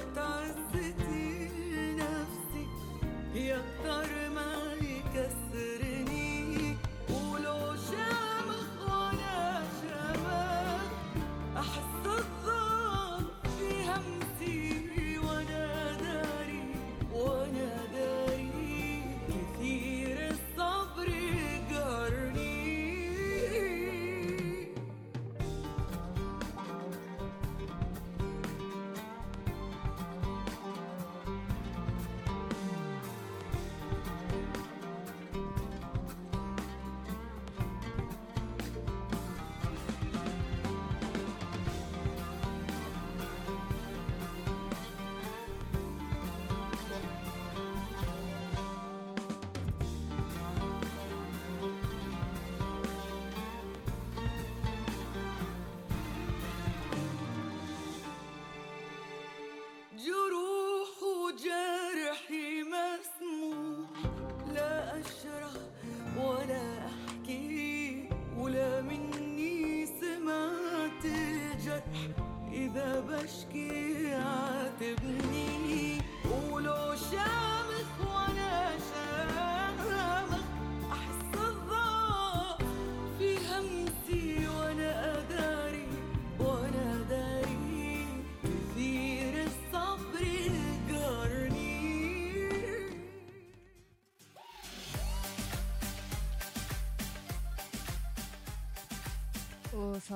should 65.07 65.36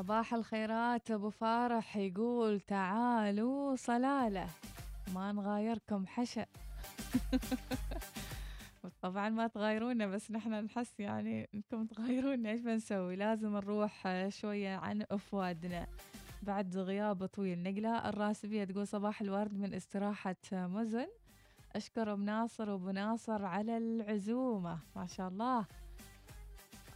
وصباح 0.01 0.35
الخيرات. 0.35 1.11
أبو 1.11 1.31
فارح 1.31 1.97
يقول 1.97 2.61
تعالوا 2.61 3.77
صلالة 3.77 4.47
ما 5.15 5.33
نغايركم 5.33 6.07
حشا. 6.07 6.47
طبعا 9.03 9.29
ما 9.29 9.47
تغايرونا 9.47 10.07
بس 10.07 10.31
نحن 10.31 10.65
نحس 10.65 11.01
يعني 11.01 11.49
إنكم 11.55 11.87
تغايرونا. 11.87 12.51
إيش 12.51 12.61
بنسوي؟ 12.61 13.17
لازم 13.17 13.57
نروح 13.57 14.09
شوية 14.29 14.77
عن 14.77 15.05
أفوادنا. 15.11 15.87
بعد 16.43 16.77
غياب 16.77 17.27
طويل 17.27 17.63
نقلة 17.63 18.09
الراسبية 18.09 18.65
تقول 18.65 18.87
صباح 18.87 19.21
الورد 19.21 19.55
من 19.55 19.75
استراحة 19.75 20.37
مزن. 20.53 21.09
أشكر 21.77 22.13
أم 22.13 22.25
ناصر 22.25 22.71
وأبو 22.71 22.91
ناصر 22.91 23.45
على 23.45 23.77
العزومة. 23.77 24.79
ما 24.97 25.07
شاء 25.07 25.29
الله. 25.29 25.67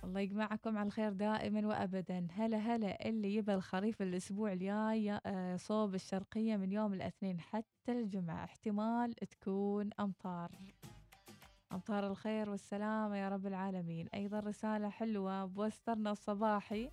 الله 0.05 0.21
يجمعكم 0.21 0.79
على 0.79 0.87
الخير 0.87 1.13
دائما 1.13 1.67
وابدا. 1.67 2.27
هلا 2.33 2.57
هلا 2.57 3.09
اللي 3.09 3.35
يبى 3.35 3.55
الخريف 3.55 4.03
الأسبوع 4.03 4.53
الجاي 4.53 5.21
آه، 5.27 5.57
صوب 5.57 5.95
الشرقية 5.95 6.57
من 6.57 6.73
يوم 6.73 6.93
الاثنين 6.95 7.41
حتى 7.41 7.93
الجمعة. 7.93 8.45
احتمال 8.45 9.15
تكون 9.15 9.91
أمطار. 10.01 10.51
أمطار 11.73 12.07
الخير 12.07 12.51
والسلامة 12.51 13.17
يا 13.17 13.29
رب 13.29 13.47
العالمين. 13.47 14.09
أيضا 14.15 14.41
رسالة 14.41 14.89
حلوة 14.89 15.45
poster 15.45 16.02
نا 16.02 16.11
الصباحي. 16.11 16.91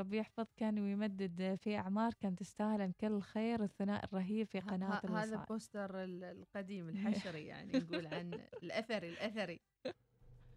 ربي 0.00 0.18
يحفظك 0.18 0.62
ويمدد 0.62 1.54
في 1.62 1.76
اعماركم 1.78 2.34
تستاهل 2.34 2.92
كل 3.00 3.20
خير 3.20 3.62
الثنائي 3.64 4.04
الرهيب 4.04 4.46
في 4.46 4.58
هذا 4.58 5.00
الوصال. 5.04 5.46
poster 5.48 6.04
ال- 6.04 6.24
القديم 6.24 6.88
الحشري 7.08 7.46
يعني 7.46 7.72
نقول 7.78 8.06
عن 8.06 8.40
الأثري 8.62 9.08
الأثري. 9.08 9.60
poster 9.84 9.94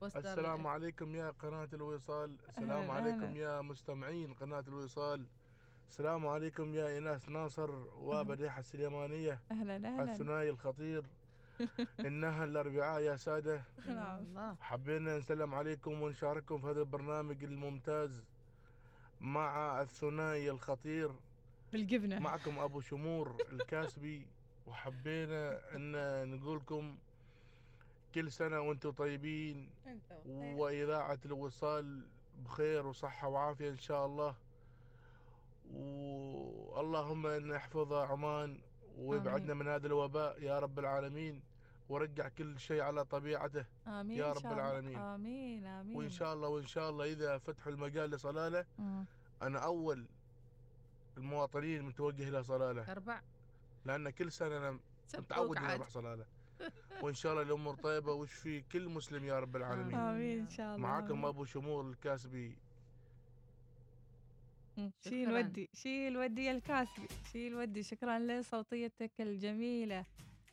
السلام 0.04 0.68
عليكم 0.68 1.16
يا 1.16 1.30
قناة 1.30 1.70
الوصال. 1.74 2.36
السلام 2.50 2.72
أهلاً، 2.72 2.94
عليكم 2.94 3.24
أهلاً. 3.24 3.38
يا 3.38 3.62
مستمعين 3.62 4.34
قناة 4.34 4.64
الوصال. 4.68 5.26
السلام 5.90 6.28
عليكم 6.28 6.74
يا 6.74 6.88
إيناس 6.88 7.30
ناصر 7.30 7.70
وبديحة 8.02 8.60
السليمانية. 8.60 9.40
أهلا 9.52 9.76
أهلا. 9.76 10.04
الثنائي 10.12 10.50
الخطير. 10.50 11.04
إنها 12.08 12.44
الأربعاء 12.44 13.02
يا 13.02 13.16
سادة. 13.16 13.62
الله. 13.88 14.56
حبينا 14.62 15.18
نسلم 15.18 15.56
عليكم 15.56 16.02
ونشارككم 16.02 16.58
في 16.62 16.68
هذا 16.68 16.80
البرنامج 16.80 17.44
الممتاز 17.44 18.24
مع 19.22 19.82
الثنائي 19.82 20.50
الخطير. 20.52 21.12
بالجبنة. 21.74 22.20
معكم 22.20 22.60
أبو 22.60 22.82
شمور 22.82 23.36
الكاسبي. 23.52 24.28
وحبينا 24.68 25.76
أن 25.76 25.92
نقولكم 26.32 26.98
كل 28.16 28.32
سنة 28.32 28.60
وأنتم 28.60 28.92
طيبين. 28.92 29.70
وإذاعة 30.26 31.20
الوصال 31.26 32.02
بخير 32.46 32.88
وصحة 32.88 33.28
وعافية 33.28 33.70
إن 33.70 33.78
شاء 33.78 34.06
الله. 34.06 34.36
واللهم 35.74 37.28
أن 37.28 37.50
يحفظ 37.50 37.94
عمان 37.94 38.60
ويبعدنا 38.98 39.54
آمين. 39.54 39.58
من 39.58 39.68
هذا 39.68 39.88
الوباء 39.88 40.44
يا 40.44 40.60
رب 40.60 40.80
العالمين. 40.80 41.42
ورجع 41.90 42.28
كل 42.28 42.60
شيء 42.60 42.82
على 42.82 43.06
طبيعته 43.06 43.66
آمين 43.88 44.18
يا 44.18 44.34
رب. 44.34 44.46
العالمين. 44.46 44.98
آمين 44.98 45.66
آمين. 45.66 45.98
وإن 45.98 46.10
شاء 46.10 46.34
الله 46.34 46.48
وإن 46.48 46.66
شاء 46.68 46.90
الله 46.90 47.06
إذا 47.06 47.38
فتحوا 47.38 47.72
المجال 47.72 48.10
لصلالة 48.10 48.66
مم. 48.80 49.06
أنا 49.42 49.60
أول 49.60 50.06
المواطنين 51.18 51.82
متوجه 51.82 52.30
إلى 52.30 52.44
صلالة. 52.44 52.92
أربع. 52.92 53.22
لأن 53.86 54.10
كل 54.10 54.32
سنة 54.32 54.58
أنا 54.58 54.80
متعود 55.18 55.58
إني. 55.58 55.74
أروح 55.74 55.90
صلالة. 55.90 56.26
وإن 57.02 57.14
شاء 57.14 57.32
الله 57.32 57.44
الأمور 57.44 57.76
طيبة 57.76 58.14
وش 58.14 58.34
في 58.34 58.62
كل 58.62 58.90
مسلم 58.90 59.26
يا 59.26 59.40
رب 59.40 59.56
العالمين. 59.56 59.96
آمين 59.96 60.40
إن 60.40 60.50
شاء 60.50 60.76
الله. 60.76 60.88
معاكم. 60.88 61.26
أبو 61.26 61.46
شمور 61.46 61.90
الكاسبي. 61.90 62.58
شيل. 65.00 65.34
ودي 65.34 65.70
شيل 65.74 66.18
ودي 66.18 66.46
يا 66.46 66.52
الكاسبي. 66.52 67.08
شيل 67.32 67.56
ودي 67.56 67.84
شكرا 67.84 68.20
لصوتيتك 68.20 69.12
الجميلة. 69.20 70.06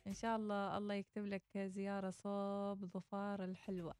إن 0.07 0.13
شاء 0.13 0.35
الله 0.35 0.77
الله 0.77 0.93
يكتب 0.93 1.25
لك 1.25 1.57
زيارة 1.57 2.09
صوب 2.09 2.85
ظفار 2.85 3.43
الحلوة. 3.43 3.93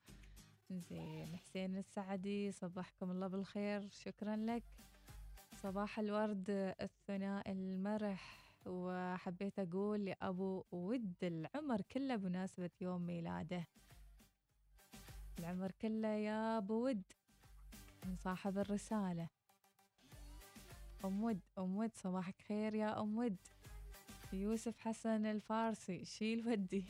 زين 0.69 1.37
حسين 1.37 1.77
السعدي 1.77 2.51
صبحكم 2.51 3.11
الله 3.11 3.27
بالخير. 3.27 3.89
شكرا 3.89 4.35
لك. 4.35 4.63
صباح 5.55 5.99
الورد 5.99 6.45
الثناء 6.81 7.51
المرح. 7.51 8.44
وحبيت 8.65 9.59
أقول 9.59 10.05
لأبو 10.05 10.63
ود 10.71 11.13
العمر 11.23 11.81
كله 11.81 12.15
بمناسبة 12.15 12.69
يوم 12.81 13.01
ميلاده. 13.01 13.67
العمر 15.39 15.71
كله 15.81 16.07
يا 16.07 16.57
أبو 16.57 16.85
ود 16.85 17.01
من 18.05 18.15
صاحب 18.15 18.57
الرسالة. 18.57 19.27
أم 21.05 21.23
ود 21.23 21.39
أم 21.57 21.77
ود 21.77 21.91
صباحك 21.95 22.41
خير 22.47 22.75
يا 22.75 23.01
أم 23.01 23.17
ود. 23.17 23.37
يوسف 24.33 24.79
حسن 24.79 25.25
الفارسي 25.25 26.05
شيل 26.05 26.47
ودي 26.47 26.85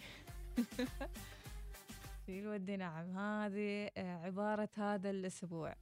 شيل 2.26 2.48
ودي 2.48 2.78
نعم. 2.78 3.18
هذه 3.18 3.92
عبارة 3.98 4.70
هذا 4.76 5.10
الأسبوع. 5.10 5.76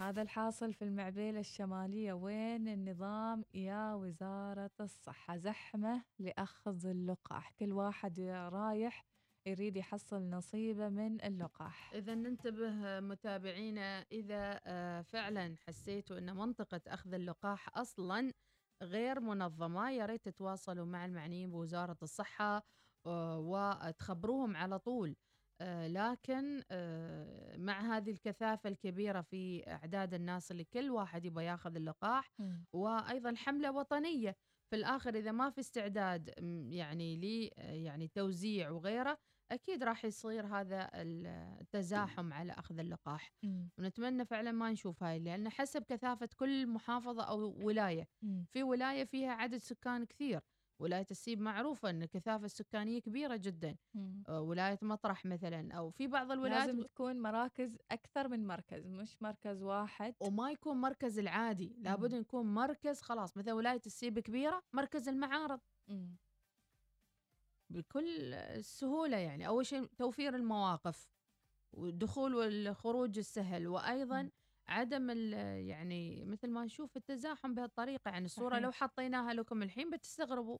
هذا 0.00 0.22
الحاصل 0.22 0.72
في 0.72 0.82
المعبيلة 0.82 1.40
الشمالية. 1.40 2.12
وين 2.12 2.68
النظام 2.68 3.44
يا 3.54 3.94
وزارة 3.94 4.70
الصحة؟ 4.80 5.36
زحمة 5.36 6.02
لأخذ 6.18 6.86
اللقاح. 6.86 7.52
كل 7.52 7.72
واحد 7.72 8.20
رايح 8.52 9.06
يريد 9.46 9.76
يحصل 9.76 10.22
نصيبه 10.22 10.88
من 10.88 11.24
اللقاح. 11.24 11.94
إذا 11.94 12.14
ننتبه 12.14 13.00
متابعينا 13.00 14.06
إذا 14.12 14.60
آه، 14.66 15.02
فعلا 15.02 15.56
حسيتوا 15.66 16.18
أن 16.18 16.36
منطقة 16.36 16.80
أخذ 16.86 17.14
اللقاح 17.14 17.78
أصلا 17.78 18.32
غير 18.82 19.20
منظمة. 19.20 19.90
يا 19.90 20.06
ريت 20.06 20.28
تتواصلوا 20.28 20.86
مع 20.86 21.04
المعنيين 21.04 21.50
بوزارة 21.50 21.96
الصحة 22.02 22.62
آه، 23.06 23.38
وتخبروهم 23.38 24.56
على 24.56 24.78
طول. 24.78 25.16
لكن 25.86 26.62
آه، 26.70 27.56
مع 27.56 27.96
هذه 27.96 28.10
الكثافة 28.10 28.68
الكبيرة 28.68 29.20
في 29.20 29.64
أعداد 29.70 30.14
الناس 30.14 30.50
اللي 30.50 30.64
كل 30.64 30.90
واحد 30.90 31.24
يبغى 31.24 31.44
ياخذ 31.44 31.76
اللقاح. 31.76 32.32
وأيضا 32.72 33.34
حملة 33.36 33.72
وطنية 33.72 34.36
في 34.70 34.76
الآخر 34.76 35.14
إذا 35.14 35.32
ما 35.32 35.50
في 35.50 35.60
استعداد 35.60 36.34
م، 36.42 36.72
يعني 36.72 37.16
لي 37.16 37.46
يعني 37.58 38.08
توزيع 38.08 38.70
وغيره 38.70 39.18
أكيد 39.52 39.82
راح 39.84 40.04
يصير 40.04 40.46
هذا 40.46 40.90
ال- 41.02 41.26
التزاحم 41.60 42.32
على 42.32 42.52
أخذ 42.52 42.78
اللقاح 42.78 43.30
مم. 43.42 43.70
ونتمنى 43.78 44.24
فعلا 44.24 44.52
ما 44.52 44.72
نشوف 44.72 45.02
هاي 45.02 45.18
لأن 45.18 45.48
حسب 45.48 45.82
كثافة 45.84 46.28
كل 46.36 46.66
محافظة 46.66 47.22
أو 47.24 47.38
ولاية 47.66 48.08
مم. 48.22 48.46
في 48.52 48.62
ولاية 48.62 49.04
فيها 49.04 49.32
عدد 49.32 49.56
سكان 49.58 50.04
كثير 50.06 50.40
ولاية 50.80 51.06
السيب 51.10 51.40
معروفة 51.40 51.90
أن 51.90 52.02
الكثافة 52.02 52.44
السكانية 52.44 53.00
كبيرة 53.00 53.36
جدا 53.36 53.76
مم. 53.94 54.22
آه، 54.28 54.40
ولاية 54.40 54.78
مطرح 54.82 55.26
مثلا 55.26 55.72
أو 55.74 55.90
في 55.90 56.06
بعض 56.06 56.30
الولايات 56.32 56.66
لازم 56.68 56.82
تكون 56.82 57.22
مراكز 57.22 57.78
أكثر 57.90 58.28
من 58.28 58.46
مركز 58.46 58.86
مش 58.86 59.22
مركز 59.22 59.62
واحد 59.62 60.14
وما 60.20 60.50
يكون 60.50 60.76
مركز 60.76 61.18
العادي 61.18 61.76
لابد 61.78 62.14
مم. 62.14 62.20
يكون 62.20 62.54
مركز 62.54 63.00
خلاص 63.00 63.36
مثلا 63.36 63.54
ولاية 63.54 63.82
السيب 63.86 64.18
كبيرة 64.18 64.62
مركز 64.72 65.08
المعارض 65.08 65.60
مم. 65.88 66.16
بكل 67.70 68.34
سهولة 68.64 69.16
يعني 69.16 69.46
أول 69.48 69.66
شيء 69.66 69.84
توفير 69.84 70.34
المواقف 70.36 71.08
والدخول 71.72 72.34
والخروج 72.34 73.18
السهل 73.18 73.68
وأيضا 73.68 74.22
مم. 74.22 74.30
عدم 74.70 75.10
ال- 75.10 75.32
يعني 75.66 76.24
مثل 76.24 76.50
ما 76.50 76.64
نشوف 76.64 76.96
التزاحم 76.96 77.54
بهالطريقة 77.54 78.08
يعني 78.10 78.24
الصورة 78.24 78.50
صحيح. 78.50 78.64
لو 78.64 78.70
حطيناها 78.72 79.34
لكم 79.34 79.62
الحين 79.62 79.90
بتستغربوا 79.90 80.58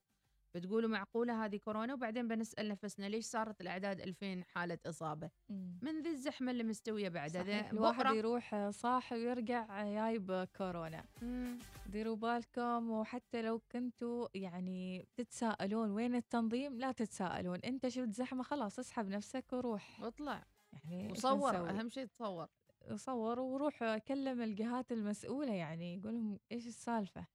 بتقولوا 0.54 0.88
معقولة 0.90 1.44
هذه 1.44 1.56
كورونا؟ 1.56 1.94
وبعدين 1.94 2.28
بنسأل 2.28 2.68
نفسنا 2.68 3.06
ليش 3.06 3.24
صارت 3.24 3.60
الأعداد 3.60 4.00
2000 4.00 4.42
حالة 4.44 4.78
إصابة؟ 4.86 5.30
مم. 5.48 5.78
من 5.82 6.02
ذي 6.02 6.10
الزحمة 6.10 6.50
اللي 6.50 6.62
مستوية 6.64 7.08
بعدها 7.08 7.42
صحيح 7.42 7.64
ذا 7.66 7.70
الواحد 7.72 8.14
يروح 8.16 8.68
صاحي 8.70 9.14
ويرجع 9.14 9.84
جايب 9.84 10.48
كورونا 10.56 11.04
مم. 11.22 11.58
ديروا 11.86 12.16
بالكم 12.16 12.90
وحتى 12.90 13.42
لو 13.42 13.60
كنتوا 13.72 14.28
يعني 14.34 15.08
تتساءلون 15.16 15.90
وين 15.90 16.14
التنظيم 16.14 16.78
لا 16.78 16.92
تتساءلون. 16.92 17.58
انت 17.58 17.88
شفت 17.88 18.12
زحمة 18.12 18.42
خلاص 18.42 18.78
اسحب 18.78 19.08
نفسك 19.08 19.44
وروح. 19.52 20.00
واطلع. 20.02 20.44
يعني 20.84 21.12
وصور؟ 21.12 21.56
أهم 21.70 21.88
شيء 21.88 22.04
تصور. 22.06 22.46
صور 22.94 23.40
وروح 23.40 23.96
كلم 23.96 24.42
الجهات 24.42 24.92
المسؤولة 24.92 25.52
يعني 25.52 25.94
يقول 25.94 26.14
لهم 26.14 26.38
إيش 26.52 26.66
السالفة 26.66 27.26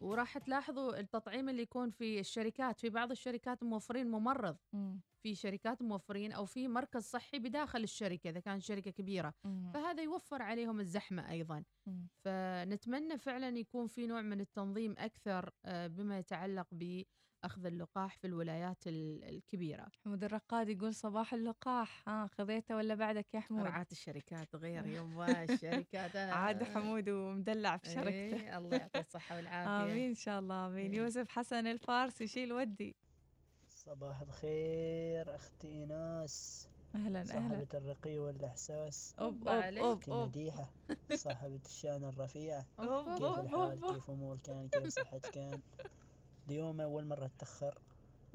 وراح 0.00 0.38
تلاحظوا 0.38 1.00
التطعيم 1.00 1.48
اللي 1.48 1.62
يكون 1.62 1.90
في 1.90 2.20
الشركات 2.20 2.80
في 2.80 2.90
بعض 2.90 3.10
الشركات 3.10 3.62
موفرين 3.62 4.10
ممرض 4.10 4.56
مم. 4.72 5.00
في 5.22 5.34
شركات 5.34 5.82
موفرين 5.82 6.32
أو 6.32 6.44
في 6.44 6.68
مركز 6.68 7.02
صحي 7.02 7.38
بداخل 7.38 7.82
الشركة 7.82 8.30
إذا 8.30 8.40
كانت 8.40 8.62
شركة 8.62 8.90
كبيرة 8.90 9.34
مم. 9.44 9.70
فهذا 9.74 10.02
يوفر 10.02 10.42
عليهم 10.42 10.80
الزحمة 10.80 11.30
أيضا 11.30 11.64
مم. 11.86 12.08
فنتمنى 12.24 13.18
فعلا 13.18 13.58
يكون 13.58 13.86
في 13.86 14.06
نوع 14.06 14.22
من 14.22 14.40
التنظيم 14.40 14.94
أكثر 14.98 15.50
آه، 15.64 15.86
بما 15.86 16.18
يتعلق 16.18 16.66
أخذ 17.46 17.66
اللقاح 17.66 18.16
في 18.16 18.26
الولايات 18.26 18.86
ال- 18.86 19.24
الكبيرة. 19.24 19.86
حمود 20.04 20.24
الرقاد 20.24 20.68
يقول 20.68 20.94
صباح 20.94 21.34
اللقاح. 21.34 22.08
ها 22.08 22.26
خذيته 22.26 22.76
ولا 22.76 22.94
بعدك 22.94 23.34
يا 23.34 23.40
حمود؟ 23.40 23.66
رعاة 23.66 23.86
الشركات 23.92 24.56
غير 24.56 24.86
يما 24.96 25.42
الشركات 25.44 26.16
أنا 26.16 26.32
عاد 26.32 26.62
حمود 26.64 27.08
ومدلع 27.08 27.76
في 27.76 27.90
شركته. 27.90 28.08
إيه 28.08 28.58
الله 28.58 28.76
يعطيه 28.76 29.00
الصحة 29.00 29.36
والعافية. 29.36 29.92
آمين 29.92 30.08
إن 30.08 30.14
شاء 30.14 30.38
الله. 30.38 30.66
آمين. 30.66 30.92
إيه. 30.92 30.98
يوسف 30.98 31.28
حسن 31.28 31.66
الفارسي 31.66 32.26
شيل 32.26 32.52
ودي. 32.52 32.96
صباح 33.68 34.20
الخير 34.20 35.34
أختي 35.36 35.68
ايناس 35.68 36.68
أهلا 36.94 37.20
أهلا. 37.20 37.32
صاحبة 37.32 37.66
الرقي 37.74 38.18
والإحساس. 38.18 39.14
أوب، 39.20 39.48
أختي 39.48 39.80
أوب. 39.80 40.28
مديحة 40.28 40.70
صاحبة 41.14 41.60
الشأن 41.66 42.04
الرفيع 42.04 42.60
كيف 42.60 43.22
الحال. 43.22 43.80
كيف 43.94 44.10
أمورك؟ 44.10 44.40
كان 44.42 44.68
كيف 44.68 44.86
صحتك؟ 44.88 45.30
كان 45.30 45.60
اليوم 46.48 46.80
أول 46.80 47.04
مرة 47.06 47.26
أتأخر 47.26 47.78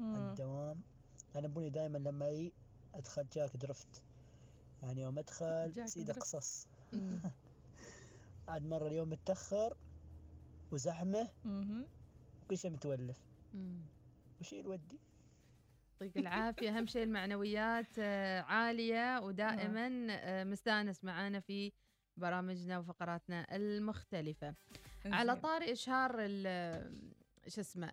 مم. 0.00 0.16
الدوام 0.16 0.80
أنا 1.36 1.46
أبوني 1.46 1.70
دائما 1.70 1.98
لما 1.98 2.28
أجي 2.28 2.52
أدخل 2.94 3.26
جاك 3.32 3.56
درفت 3.56 4.02
يعني 4.82 5.02
يوم 5.02 5.18
أدخل 5.18 5.72
درفت. 5.96 6.18
قصص. 6.22 6.66
عاد 8.48 8.62
مرة 8.66 8.86
اليوم 8.86 9.10
متأخر 9.10 9.76
وزحمة 10.72 11.28
مهم. 11.44 11.86
وكل 12.42 12.58
شيء 12.58 12.70
متولف. 12.70 13.18
وشيل 14.40 14.66
ودي 14.68 14.98
يعطيك 16.00 16.16
العافية 16.16 16.78
أهم 16.78 16.86
شيء 16.86 17.02
المعنويات 17.02 17.86
آه، 17.98 18.40
عالية 18.40 19.20
ودائما 19.20 20.06
آه، 20.10 20.44
مستأنس 20.44 21.04
معانا 21.04 21.40
في 21.40 21.72
برامجنا 22.16 22.78
وفقراتنا 22.78 23.56
المختلفة 23.56 24.54
على 25.06 25.36
إشهار 25.72 26.14
ال- 26.18 27.12
شو 27.48 27.60
اسمه 27.60 27.92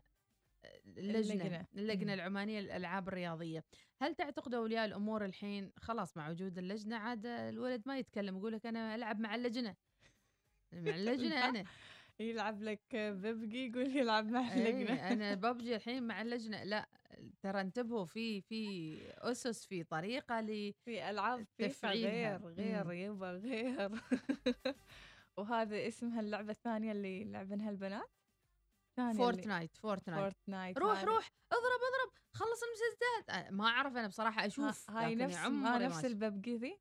اللجنة 0.98 1.34
اللجنة. 1.44 1.66
اللجنة 1.76 2.06
مم. 2.14 2.20
العمانية 2.20 2.60
للألعاب 2.60 3.08
الرياضية 3.08 3.64
هل 4.02 4.16
تعتقد 4.16 4.54
اولياء 4.54 4.86
الأمور 4.86 5.26
الحين 5.26 5.72
خلاص 5.78 6.18
مع 6.18 6.30
وجود 6.30 6.58
اللجنة 6.58 6.96
عاد 6.98 7.26
الولد 7.26 7.84
ما 7.86 7.98
يتكلم 7.98 8.38
يقول 8.38 8.54
لك 8.54 8.66
أنا 8.66 8.96
ألعب 8.96 9.20
مع 9.20 9.36
اللجنة 9.36 9.76
مع 10.74 10.96
اللجنة 10.96 11.36
أنا 11.50 11.64
يلعب 12.20 12.62
لك 12.64 12.82
ببقي 12.96 13.58
يقول 13.58 13.98
يلعب 13.98 14.26
مع 14.26 14.54
اللجنة 14.54 14.94
أي 15.08 15.14
أنا 15.14 15.34
ببجي 15.52 15.76
الحين 15.76 16.04
مع 16.04 16.22
اللجنة 16.22 16.64
لا 16.64 16.90
ترى 17.42 17.62
انتبهوا 17.62 18.06
في 18.06 18.42
في 18.42 18.98
أسس 19.18 19.66
في 19.66 19.84
طريقة 19.84 20.42
ل 20.42 20.74
في 20.74 21.10
ألعاب 21.10 21.46
فيفا. 21.58 21.92
غير 21.92 22.48
غير. 22.48 22.92
يبا 22.92 23.32
غير 23.32 23.92
وهذا 25.38 25.88
اسمها 25.88 26.20
اللعبة 26.20 26.52
الثانية 26.52 26.92
اللي 26.92 27.22
يلعبنها 27.22 27.70
البنات 27.70 28.19
الثانية 29.00 29.30
اللي- 29.30 29.34
فورتنايت 29.42 29.78
فورتنايت 29.78 30.22
فورتنايت 30.24 30.78
روح. 30.78 31.04
روح 31.04 31.30
اضرب 31.52 31.80
اضرب. 31.90 32.14
خلص 32.34 32.60
المسدسات. 32.64 33.52
ما 33.54 33.68
أعرف 33.68 33.98
أنا 33.98 34.08
بصراحة 34.08 34.46
أشوف 34.46 34.90
ها- 34.90 35.06
هاي 35.06 35.16
نفس 35.16 35.38
عمري 35.38 35.86
نفس 35.86 36.02
ما 36.04 36.08
الببقي 36.08 36.56
ذي؟ 36.56 36.80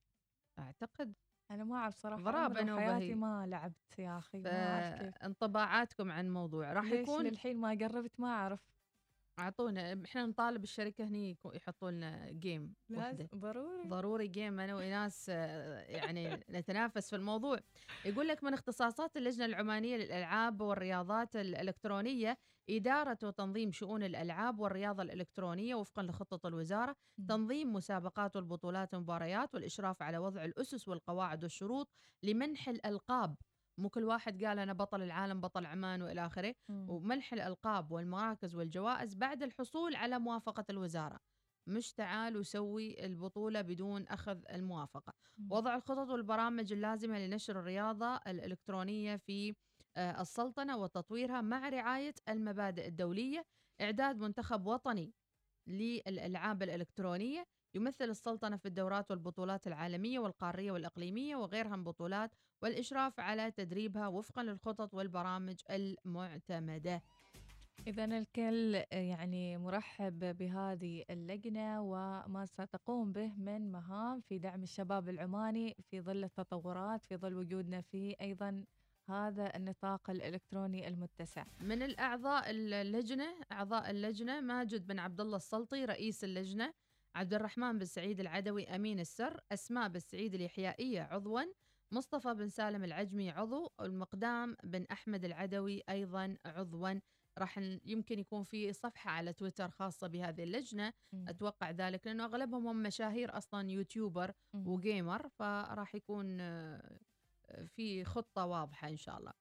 أعتقد. 0.59 1.15
أنا 1.51 1.65
ما 1.65 1.77
أعرف 1.77 1.95
صراحة 1.97 2.23
ضرب 2.23 2.53
بحياتي 2.53 2.73
وبهي. 2.73 3.15
ما 3.15 3.47
لعبت 3.47 3.99
يا 3.99 4.19
أخي 4.19 4.39
ما 4.39 4.85
أعرف 4.85 5.03
كيف. 5.03 5.17
انطباعاتكم 5.23 6.13
عن 6.13 6.27
الموضوع 6.27 6.73
راح 6.73 6.85
يكون 6.85 7.25
للحين 7.25 7.57
ما 7.57 7.71
قربت 7.71 8.21
ما 8.21 8.29
أعرف. 8.29 8.61
أعطونا 9.39 10.03
إحنا 10.05 10.27
نطالب 10.27 10.63
الشركة 10.63 11.05
هني 11.05 11.37
يحطوا 11.55 11.91
لنا 11.91 12.31
جيم 12.31 12.75
لازم 12.89 13.27
ضروري. 13.35 13.89
ضروري 13.89 14.29
جيم 14.29 14.61
أنا 14.61 14.75
وايناس 14.75 15.27
آه، 15.31 15.81
يعني 15.81 16.29
نتنافس 16.51 17.11
في 17.11 17.17
الموضوع. 17.17 17.59
يقول 18.05 18.29
لك 18.29 18.45
من 18.45 18.55
اختصاصات 18.55 19.17
اللجنة 19.17 19.45
العمانية 19.45 19.97
للألعاب 19.97 20.61
والرياضات 20.61 21.37
الإلكترونية 21.37 22.39
إدارة 22.71 23.19
وتنظيم 23.23 23.73
شؤون 23.73 24.03
الألعاب 24.03 24.59
والرياضة 24.59 25.03
الإلكترونية 25.03 25.75
وفقا 25.75 26.03
لخطه 26.03 26.49
الوزارة. 26.49 26.97
تنظيم 27.29 27.73
مسابقات 27.73 28.37
والبطولات 28.37 28.95
والمباريات 28.95 29.55
والإشراف 29.55 30.03
على 30.03 30.19
وضع 30.19 30.45
الأسس 30.45 30.89
والقواعد 30.89 31.43
والشروط 31.43 31.89
لمنح 32.23 32.69
الألقاب. 32.69 33.37
مو 33.79 33.89
كل 33.89 34.05
واحد 34.05 34.45
قال 34.45 34.59
أنا 34.59 34.73
بطل 34.73 35.03
العالم 35.03 35.41
بطل 35.41 35.67
عمان 35.67 36.03
وإلى 36.03 36.27
آخره. 36.27 36.55
ومنح 36.69 37.33
الألقاب 37.33 37.91
والمراكز 37.93 38.55
والجوائز 38.55 39.15
بعد 39.15 39.43
الحصول 39.43 39.97
على 39.97 40.19
موافقة 40.19 40.65
الوزارة. 40.71 41.19
مش 41.67 41.93
تعال 41.93 42.37
وسوي 42.37 43.07
البطولة 43.07 43.61
بدون 43.61 44.07
أخذ 44.07 44.39
الموافقة. 44.51 45.13
مم. 45.39 45.53
وضع 45.53 45.75
الخطط 45.77 46.09
والبرامج 46.11 46.73
اللازمة 46.73 47.19
لنشر 47.19 47.59
الرياضة 47.61 48.17
الإلكترونية 48.17 49.17
في 49.17 49.55
آه، 49.97 50.21
السلطنة 50.21 50.77
وتطويرها 50.77 51.41
مع 51.41 51.69
رعاية 51.69 52.15
المبادئ 52.29 52.87
الدولية. 52.89 53.45
إعداد 53.81 54.19
منتخب 54.19 54.67
وطني 54.67 55.15
للألعاب 55.67 56.63
الإلكترونية. 56.63 57.45
يمثل 57.75 58.05
السلطنة 58.05 58.57
في 58.57 58.67
الدورات 58.67 59.11
والبطولات 59.11 59.67
العالمية 59.67 60.19
والقارية 60.19 60.73
والإقليمية 60.73 61.37
وغيرها 61.37 61.77
من 61.77 61.85
بطولات 61.85 62.35
والإشراف 62.63 63.21
على 63.21 63.51
تدريبها 63.51 64.09
وفقا 64.09 64.43
للخطط 64.43 64.95
والبرامج 64.95 65.57
المعتمدة. 65.71 67.03
إذا 67.87 68.05
الكل 68.05 68.83
يعني 68.93 69.59
مرحب 69.59 70.37
بهذه 70.37 71.05
اللجنة 71.11 71.83
وما 71.83 72.47
ستقوم 72.47 73.13
به 73.13 73.33
من 73.37 73.73
مهام 73.73 74.21
في 74.21 74.39
دعم 74.39 74.63
الشباب 74.63 75.09
العماني 75.09 75.77
في 75.91 76.01
ظل 76.01 76.25
التطورات 76.25 77.05
في 77.05 77.17
ظل 77.17 77.35
وجودنا 77.35 77.81
في 77.81 78.17
أيضا 78.21 78.65
هذا 79.09 79.57
النطاق 79.57 80.11
الإلكتروني 80.11 80.89
المتسع. 80.89 81.45
من 81.61 81.83
الأعضاء 81.83 82.51
اللجنة 82.51 83.35
أعضاء 83.53 83.91
اللجنة 83.91 84.41
ماجد 84.41 84.87
بن 84.87 84.99
عبد 84.99 85.21
الله 85.21 85.37
السلطي 85.37 85.85
رئيس 85.85 86.25
اللجنة 86.25 86.75
عبد 87.15 87.35
الرحمن 87.35 87.79
بن 87.79 87.85
سعيد 87.85 88.21
العدوي 88.21 88.69
أمين 88.69 89.01
السر 89.01 89.41
أسماء 89.53 89.89
بن 89.89 89.99
سعيد 90.01 90.35
اليحيائية 90.35 91.03
عضوا 91.03 91.43
مصطفى 91.93 92.35
بن 92.35 92.49
سالم 92.49 92.85
العجمي 92.85 93.31
عضو 93.31 93.71
المقدام 93.81 94.57
بن 94.65 94.87
أحمد 94.93 95.25
العدوي 95.25 95.83
أيضا 95.89 96.37
عضوا. 96.47 97.01
راح 97.39 97.59
يمكن 97.85 98.19
يكون 98.19 98.43
في 98.43 98.73
صفحة 98.73 99.11
على 99.11 99.33
تويتر 99.33 99.71
خاصة 99.71 100.07
بهذه 100.07 100.43
اللجنة. 100.43 100.93
مم. 101.13 101.29
أتوقع 101.29 101.71
ذلك 101.71 102.07
لأنه 102.07 102.25
أغلبهم 102.25 102.67
هم 102.67 102.83
مشاهير 102.83 103.37
أصلا 103.39 103.71
يوتيوبر 103.71 104.33
مم. 104.55 104.69
وجيمر 104.69 105.29
فراح 105.29 105.95
يكون 105.95 106.41
آه، 106.41 106.99
في 107.67 108.05
خطة 108.05 108.47
واضحة 108.47 108.89
إن 108.89 108.97
شاء 108.97 109.19
الله. 109.19 109.33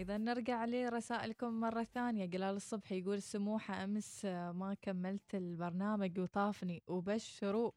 إذا 0.00 0.18
نرجع 0.18 0.64
لرسائلكم 0.64 1.60
مرة 1.60 1.82
ثانية. 1.82 2.26
جلال 2.26 2.56
الصبح 2.56 2.92
يقول 2.92 3.22
سموحة 3.22 3.84
أمس 3.84 4.24
آه، 4.24 4.52
ما 4.52 4.74
كملت 4.82 5.34
البرنامج 5.34 6.18
وطافني. 6.18 6.82
وبشروا 6.86 7.70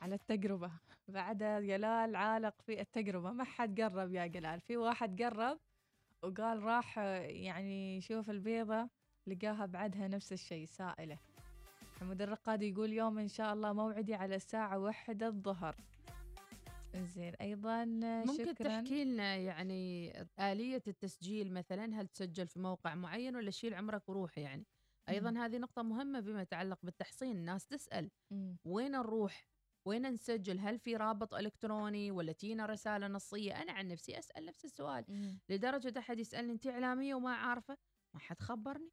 على 0.00 0.14
التجربة. 0.14 0.70
بعدها 1.08 1.60
جلال 1.60 2.16
عالق 2.16 2.62
في 2.62 2.80
التجربة. 2.80 3.30
ما 3.32 3.44
حد 3.44 3.80
قرب 3.80 4.12
يا 4.12 4.26
جلال. 4.26 4.60
في 4.60 4.76
واحد 4.76 5.22
قرب 5.22 5.58
وقال 6.22 6.62
راح 6.62 6.98
يعني 6.98 7.96
يشوف 7.96 8.30
البيضة 8.30 8.88
لقاها 9.26 9.66
بعدها 9.66 10.08
نفس 10.08 10.32
الشيء 10.32 10.66
سائلة. 10.66 11.18
حمود 12.00 12.22
الرقاد 12.22 12.62
يقول 12.62 12.92
يوم 12.92 13.18
إن 13.18 13.28
شاء 13.28 13.52
الله 13.52 13.72
موعدي 13.72 14.14
على 14.14 14.34
الساعة 14.34 14.78
واحدة 14.78 15.26
الظهر. 15.26 15.76
زين 16.94 17.34
أيضا 17.34 17.82
آه، 17.82 18.24
ممكن 18.24 18.54
شكرا. 18.54 18.80
تحكي 18.80 19.04
لنا 19.04 19.36
يعني 19.36 20.12
آلية 20.40 20.82
التسجيل 20.86 21.52
مثلا؟ 21.52 22.00
هل 22.00 22.08
تسجل 22.08 22.46
في 22.46 22.58
موقع 22.60 22.94
معين 22.94 23.36
ولا 23.36 23.50
شيل 23.50 23.74
عمرك 23.74 24.08
وروح 24.08 24.38
يعني؟ 24.38 24.66
أيضا 25.08 25.30
مم. 25.30 25.38
هذه 25.38 25.58
نقطة 25.58 25.82
مهمة 25.82 26.20
بما 26.20 26.42
يتعلق 26.42 26.78
بالتحصين. 26.82 27.36
الناس 27.36 27.66
تسأل. 27.66 28.10
مم. 28.30 28.56
وين 28.64 28.90
نروح؟ 28.90 29.48
وين 29.84 30.12
نسجل 30.12 30.58
هل 30.58 30.78
في 30.78 30.96
رابط 30.96 31.34
إلكتروني 31.34 32.10
ولا 32.10 32.32
تينا 32.32 32.66
رسالة 32.66 33.08
نصية 33.08 33.62
أنا 33.62 33.72
عن 33.72 33.88
نفسي 33.88 34.18
أسأل 34.18 34.46
نفس 34.46 34.64
السؤال 34.64 35.04
مم. 35.08 35.38
لدرجة 35.48 35.98
أحد 35.98 36.18
يسألني 36.18 36.52
أنت 36.52 36.66
إعلامية 36.66 37.14
وما 37.14 37.34
عارفة 37.34 37.76
ما 38.14 38.20
حد 38.20 38.40
خبرني 38.40 38.90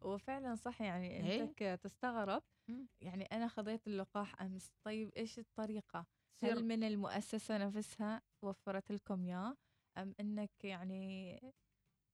وفعلا 0.00 0.54
صح 0.54 0.82
يعني 0.82 1.10
إيه. 1.10 1.42
انك 1.42 1.80
تستغرب 1.82 2.42
مم. 2.68 2.88
يعني 3.00 3.24
أنا 3.24 3.48
خذيت 3.48 3.86
اللقاح 3.86 4.42
أمس 4.42 4.72
طيب 4.84 5.10
إيش 5.16 5.38
الطريقة 5.38 6.06
سر. 6.40 6.52
هل 6.52 6.64
من 6.64 6.84
المؤسسة 6.84 7.58
نفسها 7.58 8.22
وفرت 8.42 8.92
لكم 8.92 9.24
إياه 9.24 9.56
أم 9.98 10.14
أنك 10.20 10.64
يعني 10.64 11.40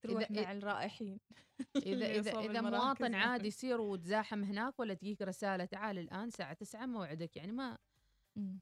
تروح 0.03 0.23
إذا- 0.29 0.31
مع 0.45 0.53
الرائحين 0.53 1.21
إذا 1.77 2.07
إذا 2.07 2.39
إذا 2.41 2.61
مواطن. 2.61 3.15
عادي 3.15 3.47
يصير 3.49 3.81
وتزاحم 3.81 4.45
هناك 4.45 4.81
ولا 4.81 4.95
تجيك 4.95 5.23
رسالة 5.23 5.65
تعال 5.65 5.99
الآن 5.99 6.25
الساعة 6.29 6.53
9 6.53 6.87
موعدك 6.87 7.37
يعني 7.37 7.53
ما. 7.53 7.79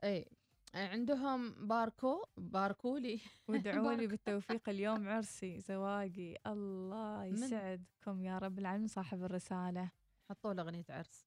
إي 0.04 0.26
عندهم 0.74 1.66
باركو 1.68 2.24
باركو 2.36 2.96
لي 2.96 3.20
وادعوا 3.48 3.92
لي. 3.94 4.06
بالتوفيق 4.06 4.68
اليوم 4.68 5.08
عرسي 5.08 5.60
زواجي 5.60 6.36
الله؟ 6.46 7.24
يسعدكم 7.24 8.22
يا 8.22 8.38
رب 8.38 8.58
العالمين 8.58 8.88
صاحب 8.88 9.22
الرسالة 9.24 9.90
حطوا 10.30 10.54
له 10.54 10.62
أغنية 10.62 10.84
عرس 10.88 11.26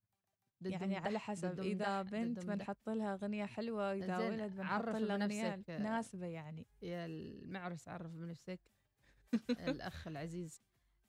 يعني 0.61 0.97
على 0.97 1.19
حسب 1.19 1.59
إذا 1.59 2.01
بنت. 2.01 2.45
بنحط 2.45 2.89
لها 2.89 3.13
أغنية 3.13 3.45
حلوة 3.45 3.89
واذا 3.89 4.17
زين، 4.17 4.31
ولد 4.41 4.55
بنحط 4.55 4.71
عرف 4.71 4.95
له 4.95 5.15
أغنية. 5.15 5.63
مناسبه 5.69 6.25
يعني 6.27 6.67
يا 6.81 7.05
المعرس 7.05 7.87
عرف 7.87 8.11
بنفسك 8.11 8.59
الاخ 9.67 10.07
العزيز. 10.07 10.61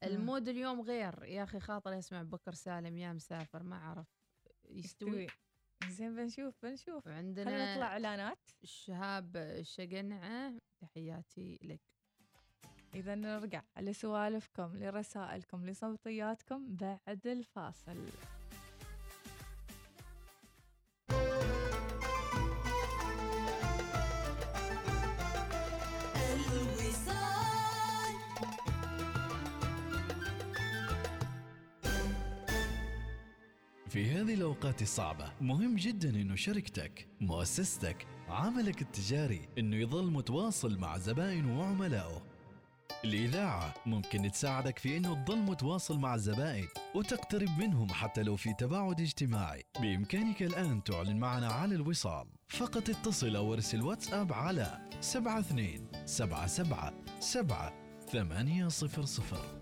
المود 0.03 0.49
اليوم 0.49 0.81
غير. 0.81 1.25
يا 1.25 1.43
أخي 1.43 1.61
خاطر 1.61 1.99
أسمع 1.99 2.23
بكر 2.23 2.53
سالم 2.53 2.99
يا 2.99 3.13
مسافر 3.13 3.63
ما 3.63 3.77
أعرف. 3.77 4.07
يستوي؟ 4.71 5.27
زين 5.89 6.15
بنشوف 6.17 6.55
بنشوف. 6.63 7.09
عندنا 7.09 7.45
خلينا 7.45 7.75
نطلع 7.75 7.87
إعلانات. 7.87 8.39
شهاب 8.65 9.37
الشقنعه 9.37 10.53
تحياتي 10.81 11.59
لك. 11.63 11.81
إذا 12.95 13.15
نرجع 13.15 13.63
لسوالفكم 13.79 14.77
لرسائلكم 14.77 15.67
لصوتياتكم 15.67 16.77
بعد 16.77 17.27
الفاصل. 17.27 18.07
الصعبة 34.93 35.33
مهم 35.41 35.77
جدا 35.77 36.11
أنه 36.11 36.35
شركتك 36.35 37.09
مؤسستك 37.21 38.07
عملك 38.29 38.83
التجاري 38.83 39.49
أنه 39.59 39.77
يظل 39.77 40.11
متواصل 40.11 40.79
مع 40.79 40.99
زبائنه 40.99 41.61
وعملائه. 41.61 42.23
الإذاعة 43.05 43.75
ممكن 43.87 44.31
تساعدك 44.31 44.79
في 44.79 44.97
أنه 44.97 45.25
تظل 45.25 45.39
متواصل 45.39 45.99
مع 45.99 46.15
الزبائن 46.15 46.69
وتقترب 46.95 47.49
منهم 47.59 47.89
حتى 47.89 48.23
لو 48.23 48.37
في 48.37 48.55
تباعد 48.55 49.01
اجتماعي. 49.01 49.63
بإمكانك 49.81 50.43
الآن 50.43 50.85
تعلن 50.85 51.17
معنا 51.17 51.49
على 51.49 51.75
الوصال. 51.75 52.27
فقط 52.49 52.91
اتصل 52.91 53.37
أو 53.37 53.55
ارسل 53.55 53.83
واتساب 53.83 54.33
على 54.33 54.89
72 55.01 55.89
77 56.07 56.93
7 57.21 57.73
800 58.13 59.62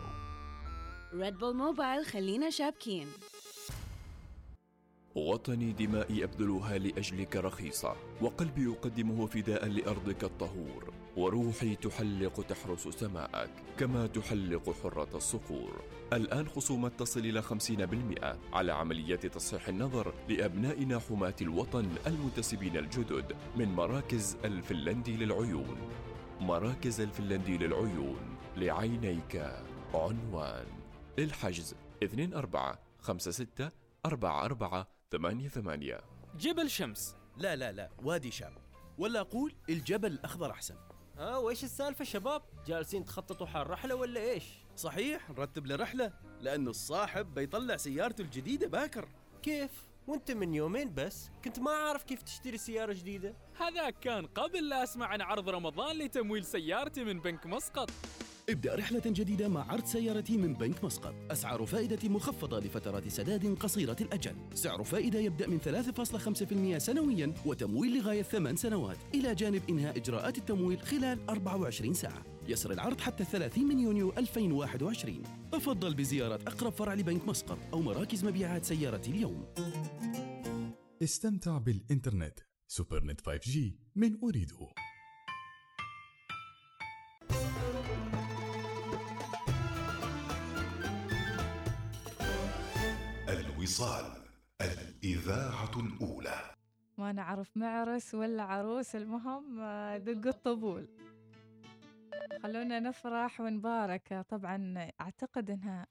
ريد 1.13 1.37
بول 1.37 1.55
موبايل 1.55 2.05
خلينا 2.05 2.49
شابكين 2.49 3.07
وطني 5.15 5.71
دمائي 5.71 6.23
أبذلها 6.23 6.77
لأجلك 6.77 7.35
رخيصة 7.35 7.95
وقلبي 8.21 8.63
يقدمه 8.63 9.25
فداء 9.25 9.65
لأرضك 9.67 10.23
الطهور 10.23 10.93
وروحي 11.17 11.75
تحلق 11.75 12.45
تحرس 12.47 12.87
سماءك 12.87 13.49
كما 13.79 14.07
تحلق 14.07 14.75
حرة 14.83 15.07
الصقور 15.15 15.81
الآن 16.13 16.47
خصومات 16.47 16.91
تصل 16.99 17.19
إلى 17.19 17.41
50% 17.41 18.53
على 18.53 18.71
عمليات 18.73 19.25
تصحيح 19.25 19.67
النظر 19.67 20.13
لأبنائنا 20.29 20.99
حماة 20.99 21.35
الوطن 21.41 21.89
المنتسبين 22.07 22.77
الجدد 22.77 23.35
من 23.55 23.67
مراكز 23.75 24.37
الفنلندي 24.45 25.17
للعيون. 25.17 25.77
مراكز 26.39 27.01
الفنلندي 27.01 27.57
للعيون 27.57 28.37
لعينيك 28.57 29.43
عنوان. 29.93 30.80
للحجز 31.17 31.75
24 32.03 32.75
56 33.01 33.69
44 34.05 34.85
88 35.11 35.97
جبل 36.37 36.69
شمس. 36.69 37.15
لا 37.37 37.55
لا 37.55 37.71
لا 37.71 37.89
وادي 38.03 38.31
شام. 38.31 38.55
ولا 38.97 39.19
أقول 39.19 39.55
الجبل 39.69 40.11
الأخضر 40.11 40.51
أحسن. 40.51 40.75
ها 41.17 41.37
وإيش 41.37 41.63
السالفة 41.63 42.05
شباب؟ 42.05 42.41
جالسين 42.67 43.05
تخططوا 43.05 43.47
حال 43.47 43.69
رحلة 43.69 43.95
ولا 43.95 44.21
إيش؟ 44.21 44.43
صحيح 44.75 45.29
نرتب 45.29 45.67
لرحلة 45.67 46.13
لأنه 46.41 46.69
الصاحب 46.69 47.33
بيطلع 47.33 47.77
سيارته 47.77 48.21
الجديدة 48.21 48.67
باكر. 48.67 49.09
كيف؟ 49.43 49.71
وأنت 50.07 50.31
من 50.31 50.53
يومين 50.53 50.93
بس 50.93 51.29
كنت 51.45 51.59
ما 51.59 51.71
عارف 51.71 52.03
كيف 52.03 52.21
تشتري 52.21 52.57
سيارة 52.57 52.93
جديدة. 52.93 53.35
هذا 53.59 53.89
كان 53.89 54.25
قبل 54.25 54.69
لا 54.69 54.83
أسمع 54.83 55.07
عن 55.07 55.21
عرض 55.21 55.49
رمضان 55.49 55.97
لتمويل 55.97 56.45
سيارتي 56.45 57.03
من 57.03 57.19
بنك 57.19 57.45
مسقط. 57.45 57.91
ابدأ 58.51 58.75
رحلة 58.75 59.01
جديدة 59.05 59.47
مع 59.47 59.71
عرض 59.71 59.85
سيارتي 59.85 60.37
من 60.37 60.53
بنك 60.53 60.83
مسقط. 60.83 61.15
أسعار 61.31 61.65
فائدة 61.65 62.09
مخفضة 62.09 62.59
لفترات 62.59 63.07
سداد 63.07 63.57
قصيرة 63.59 63.95
الأجل. 64.01 64.35
سعر 64.53 64.83
فائدة 64.83 65.19
يبدأ 65.19 65.47
من 65.47 65.59
3.5% 65.59 66.77
سنويا 66.77 67.33
وتمويل 67.45 67.97
لغاية 67.97 68.21
8 68.21 68.57
سنوات. 68.57 68.97
إلى 69.15 69.35
جانب 69.35 69.61
إنهاء 69.69 69.97
إجراءات 69.97 70.37
التمويل 70.37 70.81
خلال 70.81 71.29
24 71.29 71.93
ساعة. 71.93 72.25
يسري 72.47 72.71
العرض 72.71 73.01
حتى 73.01 73.23
30 73.23 73.67
من 73.67 73.79
يونيو 73.79 74.13
2021 74.17 75.23
تفضل 75.51 75.93
بزيارة 75.93 76.35
أقرب 76.47 76.71
فرع 76.71 76.93
لبنك 76.93 77.27
مسقط 77.27 77.57
أو 77.73 77.81
مراكز 77.81 78.25
مبيعات 78.25 78.65
سيارتي 78.65 79.11
اليوم. 79.11 79.45
استمتع 81.03 81.57
بالإنترنت. 81.57 82.39
Supernet 82.67 83.21
5G 83.21 83.57
من 83.95 84.17
أريده. 84.23 84.90
الوصال 93.61 94.05
الإذاعة 94.61 95.71
الأولى. 95.75 96.55
ما 96.97 97.11
نعرف 97.11 97.57
معرس 97.57 98.15
ولا 98.15 98.43
عروس 98.43 98.95
المهم 98.95 99.59
آه، 99.59 99.97
دق 99.97 100.27
الطبول. 100.27 100.87
خلونا 102.43 102.79
نفرح 102.79 103.41
ونبارك. 103.41 104.25
طبعا 104.29 104.89
أعتقد 105.01 105.49
إنها 105.49 105.87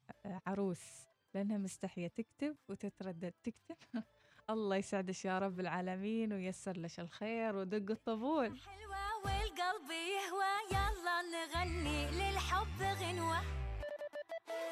عروس 0.46 0.82
لأنها 1.34 1.58
مستحية 1.58 2.08
تكتب 2.08 2.56
وتتردد 2.68 3.34
تكتب. 3.42 3.76
الله 4.50 4.76
يسعدش 4.76 5.24
يا 5.24 5.38
رب 5.38 5.60
العالمين 5.60 6.32
ويسر 6.32 6.76
لش 6.76 7.00
الخير 7.00 7.56
ودق 7.56 7.90
الطبول. 7.90 8.60
والقلب 9.24 9.90
يهوى 9.90 10.54
يلا 10.70 11.22
نغني 11.22 12.10
للحب 12.10 12.82
غنوة. 12.82 13.69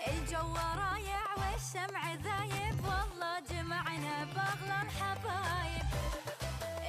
الجو 0.06 0.54
رايع 0.54 1.24
والشمع 1.40 2.02
ذايب. 2.14 2.84
والله 2.84 3.40
جمعنا 3.50 4.24
باغلى 4.34 4.78
الحبايب. 4.82 5.86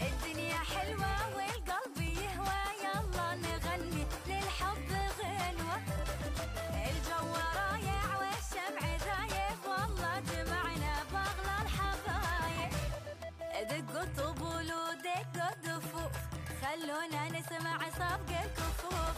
الدنيا 0.02 0.58
حلوة 0.58 1.14
والقلب 1.36 1.98
يهوى. 1.98 2.62
يلا 2.84 3.28
نغني 3.36 4.04
للحب 4.28 4.90
غنوة. 5.20 5.78
الجو 6.88 7.28
رايع 7.60 8.04
والشمع 8.20 8.84
ذايب. 9.06 9.60
والله 9.68 10.20
جمعنا 10.20 10.94
باغلى 11.12 11.56
الحبايب. 11.66 12.72
دقوا 13.70 14.04
الطبول 14.04 14.68
ودقوا 14.74 15.50
الدفوف. 15.54 16.14
خلونا 16.62 17.22
نسمع 17.30 17.80
صفق 17.90 18.30
الكفوف. 18.44 19.18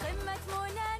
قمة 0.00 0.36
منانا 0.48 0.95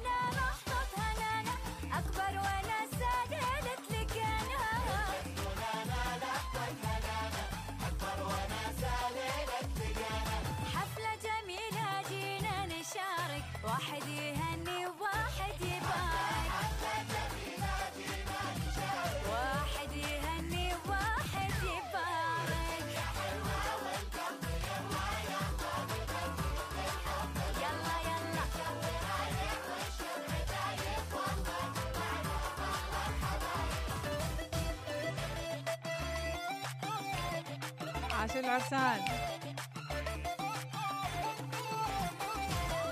عاشوا 38.19 38.39
العرسان 38.39 38.99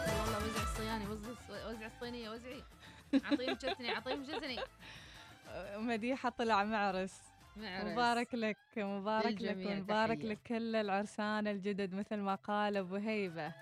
والله 0.08 0.38
وزع 0.46 0.64
الصياني 0.64 1.08
وزع 1.08 1.30
وزع 1.70 1.86
الصينية 1.86 2.30
وزعي. 2.30 2.64
اعطيهم 3.26 3.54
جتني 3.54 3.96
اعطيهم 3.96 4.24
جتني 4.24 4.58
مديحة 5.78 6.30
طلع 6.30 6.64
معرس 6.64 7.22
معرس. 7.58 7.86
مبارك 7.86 8.36
لك 8.36 8.58
مبارك 8.78 9.42
لك 9.42 9.58
ومبارك 9.58 10.18
تحية. 10.18 10.30
لكل 10.30 10.76
العرسان 10.76 11.48
الجدد 11.48 11.94
مثل 11.94 12.16
ما 12.18 12.36
قال 12.36 12.78
أبو 12.78 12.96
هيبة. 12.96 13.54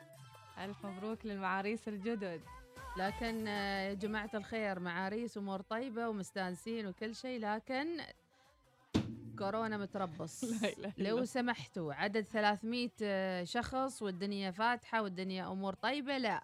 ألف 0.58 0.86
مبروك 0.86 1.26
للمعاريس 1.26 1.88
الجدد. 1.88 2.42
لكن 2.98 3.48
آه، 3.48 3.94
جماعة 3.94 4.30
الخير 4.34 4.80
معاريس 4.80 5.38
أمور 5.38 5.62
طيبة 5.62 6.10
ومستانسين 6.10 6.88
وكل 6.88 7.16
شيء 7.16 7.40
لكن 7.40 8.02
كورونا 9.40 9.78
متربص. 9.78 10.44
لو. 10.98 11.26
سمحتوا 11.26 11.94
عدد 11.94 12.22
300 12.22 12.90
آه، 13.04 13.44
شخص 13.44 14.02
والدنيا 14.02 14.52
فاتحة 14.52 15.02
والدنيا 15.02 15.52
أمور 15.52 15.74
طيبة 15.74 16.18
لا. 16.18 16.44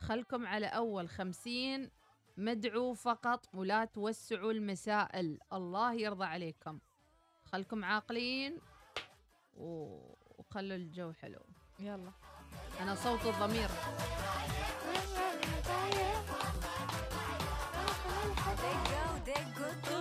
خلكم 0.00 0.46
على 0.46 0.66
أول 0.66 1.08
50 1.08 1.90
مدعو 2.36 2.94
فقط 2.94 3.46
ولا 3.54 3.84
توسعوا 3.84 4.52
المسائل. 4.52 5.38
الله 5.52 5.94
يرضى 5.94 6.24
عليكم. 6.24 6.78
خلكم 7.44 7.84
عاقلين 7.84 8.58
وخلوا 9.56 10.76
الجو 10.76 11.12
حلو. 11.12 11.40
يلا. 11.80 12.12
أنا 12.80 12.94
صوت 12.94 13.26
الضمير. 13.26 13.68
دقوا 18.46 19.18
دقوا 19.26 19.99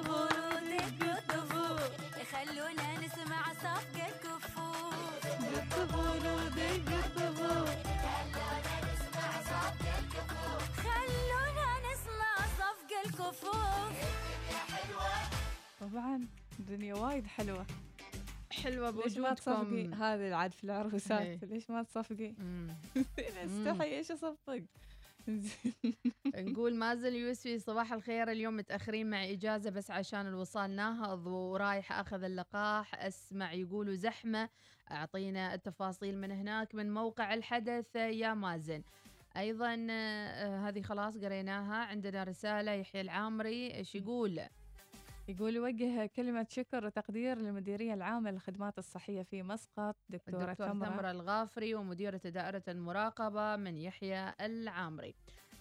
طبعا 15.82 16.28
الدنيا 16.60 16.96
وايد 16.96 17.28
حلوة. 17.28 17.66
حلوة 18.52 18.92
ليش 18.92 19.18
ما 19.18 19.34
تصفقي؟ 19.34 19.64
بوجودكم 19.64 19.94
هذه 19.94 20.28
العاد 20.28 20.52
في 20.52 20.64
العروسات 20.64 21.22
إيه. 21.22 21.40
ليش 21.44 21.70
ما 21.70 21.84
تصفقي؟ 21.84 22.34
مم. 22.38 22.68
استحي 23.46 23.98
إيش 23.98 24.12
اصفق 24.12 24.62
نقول 26.36 26.76
مازن 26.76 27.14
يوسفي 27.14 27.60
صباح 27.60 27.94
الخير 27.94 28.32
اليوم 28.32 28.58
متأخرين 28.58 29.10
مع 29.10 29.24
إجازة 29.30 29.70
بس 29.70 29.92
عشان 29.92 30.28
الوصال 30.28 30.76
ناهض 30.76 31.28
ورايح 31.28 31.92
أخذ 31.92 32.24
اللقاح 32.24 32.96
أسمع 32.96 33.54
يقولوا 33.54 33.96
زحمة. 33.96 34.50
أعطينا 34.92 35.54
التفاصيل 35.54 36.18
من 36.18 36.32
هناك 36.32 36.76
من 36.76 36.94
موقع 36.94 37.34
الحدث. 37.34 37.96
يا 37.96 38.34
مازن. 38.34 38.82
أيضا 39.40 39.88
آه، 39.90 40.68
هذه 40.68 40.82
خلاص 40.82 41.18
قريناها 41.18 41.76
عندنا 41.76 42.24
رسالة 42.24 42.72
يحيى 42.72 43.02
العامري 43.02 43.74
إيش 43.76 43.96
يقول؟ 43.96 44.42
يقول 45.28 45.56
يوجه 45.56 46.06
كلمة 46.06 46.48
شكر 46.50 46.86
وتقدير 46.86 47.38
للمديرية 47.38 47.94
العامة 47.94 48.32
للخدمات 48.32 48.78
الصحية 48.78 49.22
في 49.22 49.44
مسقط 49.44 49.96
دكتورة 50.10 50.54
تمرة 50.54 50.74
ثمرة 50.74 51.12
الغافري 51.12 51.76
ومديرة 51.76 52.18
دائرة 52.18 52.64
المراقبة 52.68 53.56
من 53.56 53.78
يحيى 53.78 54.34
العامري. 54.42 55.16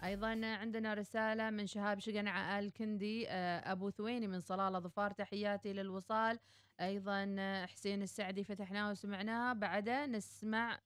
أيضا 0.05 0.47
عندنا 0.47 0.95
رسالة 0.95 1.51
من 1.51 1.67
شهاب 1.67 1.99
شقنعة 1.99 2.59
آل 2.59 2.73
كندي 2.73 3.29
آه، 3.29 3.73
أبو 3.73 3.91
ثويني 3.91 4.27
من 4.27 4.41
صلالة 4.41 4.79
ظفار 4.79 5.11
تحياتي 5.11 5.73
للوصال. 5.73 6.39
أيضا 6.81 7.37
آه، 7.39 7.67
حسين 7.67 8.03
السعدي 8.03 8.45
فتحناه 8.45 8.91
وسمعناه. 8.91 9.53
بعده 9.53 10.07
نسمع 10.07 10.79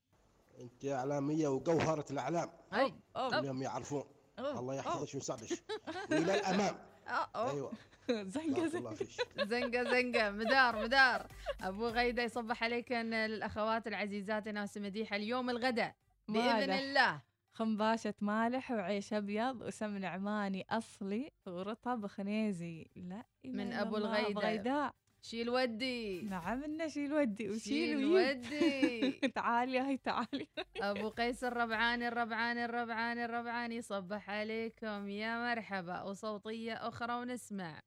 انت 0.59 0.85
اعلامية 0.85 1.47
وجوهرة 1.47 2.05
الإعلام. 2.11 2.49
أي. 2.73 2.93
كلهم 3.13 3.61
يعرفون. 3.61 4.03
أوه. 4.39 4.59
الله 4.59 4.75
يحفظك 4.75 5.15
ويسعدك 5.15 5.63
والى 6.11 6.39
الأمام. 6.39 6.75
أيوه. 7.35 7.71
زنقة 8.33 8.61
بارك 8.61 8.75
الله 8.75 8.93
فيك. 8.95 9.09
زنقة 9.51 9.83
زنقة 9.83 10.29
مدار 10.29 10.83
مدار. 10.83 11.27
أبو 11.61 11.87
غيدة 11.87 12.23
يصبح 12.23 12.63
عليكم 12.63 12.95
للأخوات 12.95 13.87
العزيزات 13.87 14.47
ناس 14.47 14.77
مديحة 14.77 15.15
اليوم 15.15 15.49
الغداء. 15.49 15.95
بإذن 16.27 16.43
مالح. 16.45 16.75
الله. 16.79 17.21
خنباشة 17.53 18.13
مالح 18.21 18.71
وعيش 18.71 19.13
أبيض 19.13 19.61
وسمن 19.61 20.05
عماني 20.05 20.65
أصلي 20.69 21.31
ورطب 21.47 22.07
خنيزي 22.07 22.87
لا 22.95 23.25
من 23.45 23.73
أبو. 23.73 23.95
بغيداء 24.33 24.95
شيل 25.23 25.49
ودي. 25.49 26.21
نعم 26.21 26.63
إنه 26.63 26.87
شيل 26.87 27.13
ودي 27.13 27.49
وشيل 27.49 27.59
شيل. 27.59 28.05
ودي. 28.05 29.11
تعالي 29.35 29.79
هاي 29.79 29.97
تعالي. 29.97 30.47
أبو 30.77 31.09
قيس 31.09 31.43
الربعاني 31.43 32.07
الربعاني 32.07 32.65
الربعاني 32.65 33.25
الربعاني 33.25 33.75
يصبح 33.75 34.29
عليكم. 34.29 35.09
يا 35.09 35.53
مرحبا. 35.53 36.01
وصوتية 36.01 36.73
أخرى 36.73 37.13
ونسمع. 37.13 37.81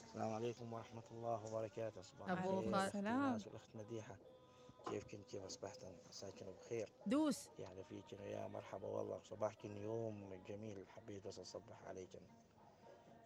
السلام 0.00 0.32
عليكم 0.34 0.72
ورحمة 0.72 1.02
الله 1.10 1.44
وبركاته. 1.46 2.02
صباح. 2.02 2.30
أختي 2.30 2.86
السلام. 2.86 3.32
ناس 3.32 3.46
والأخت 3.46 3.76
مديحة. 3.76 4.16
كيف 4.90 5.04
كنت؟ 5.04 5.26
كيف 5.30 5.42
اصبحتن 5.44 5.92
عساكن 6.08 6.46
بخير. 6.64 6.88
دوس. 7.06 7.48
يعني 7.58 7.84
فيكن 7.84 8.22
يا 8.24 8.48
مرحبا 8.48 8.86
والله 8.86 9.18
صباحكن 9.18 9.76
يوم 9.76 10.42
جميل. 10.48 10.86
حبيت 10.88 11.26
بس 11.26 11.38
أصبح 11.38 11.84
عليكن 11.86 12.20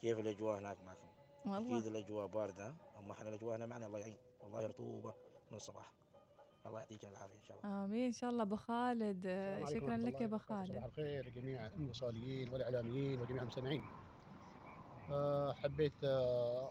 كيف 0.00 0.18
الأجواء 0.18 0.58
هناك 0.58 0.76
معكم؟ 0.86 1.11
والله. 1.46 1.78
أكيد 1.78 1.86
الأجواء 1.86 2.26
باردة. 2.26 2.74
اما 2.98 3.12
إحنا 3.12 3.28
الأجواء 3.28 3.56
هنا 3.56 3.66
معنا 3.66 3.86
الله 3.86 3.98
يعين. 3.98 4.16
والله 4.40 4.66
رطوبه 4.66 5.14
من 5.50 5.56
الصباح. 5.56 5.92
الله 6.66 6.78
يعطيك 6.80 7.04
العافية 7.04 7.34
إن 7.36 7.42
شاء 7.42 7.56
الله. 7.64 7.84
آمين. 7.84 8.06
إن 8.06 8.12
شاء 8.12 8.30
الله 8.30 8.42
أبو 8.42 8.56
خالد 8.56 9.26
عليكم 9.26 9.66
شكرا 9.86 9.96
لك 9.96 10.20
يا 10.20 10.26
وبركاته. 10.26 10.38
خالد. 10.38 10.68
صباح 10.70 10.84
الخير 10.84 11.26
لجميع 11.26 11.66
المصاليين 11.66 12.48
والإعلاميين 12.48 13.20
وجميع 13.20 13.42
المستمعين. 13.42 13.82
آه، 15.10 15.52
حبيت 15.52 16.04
آه، 16.04 16.70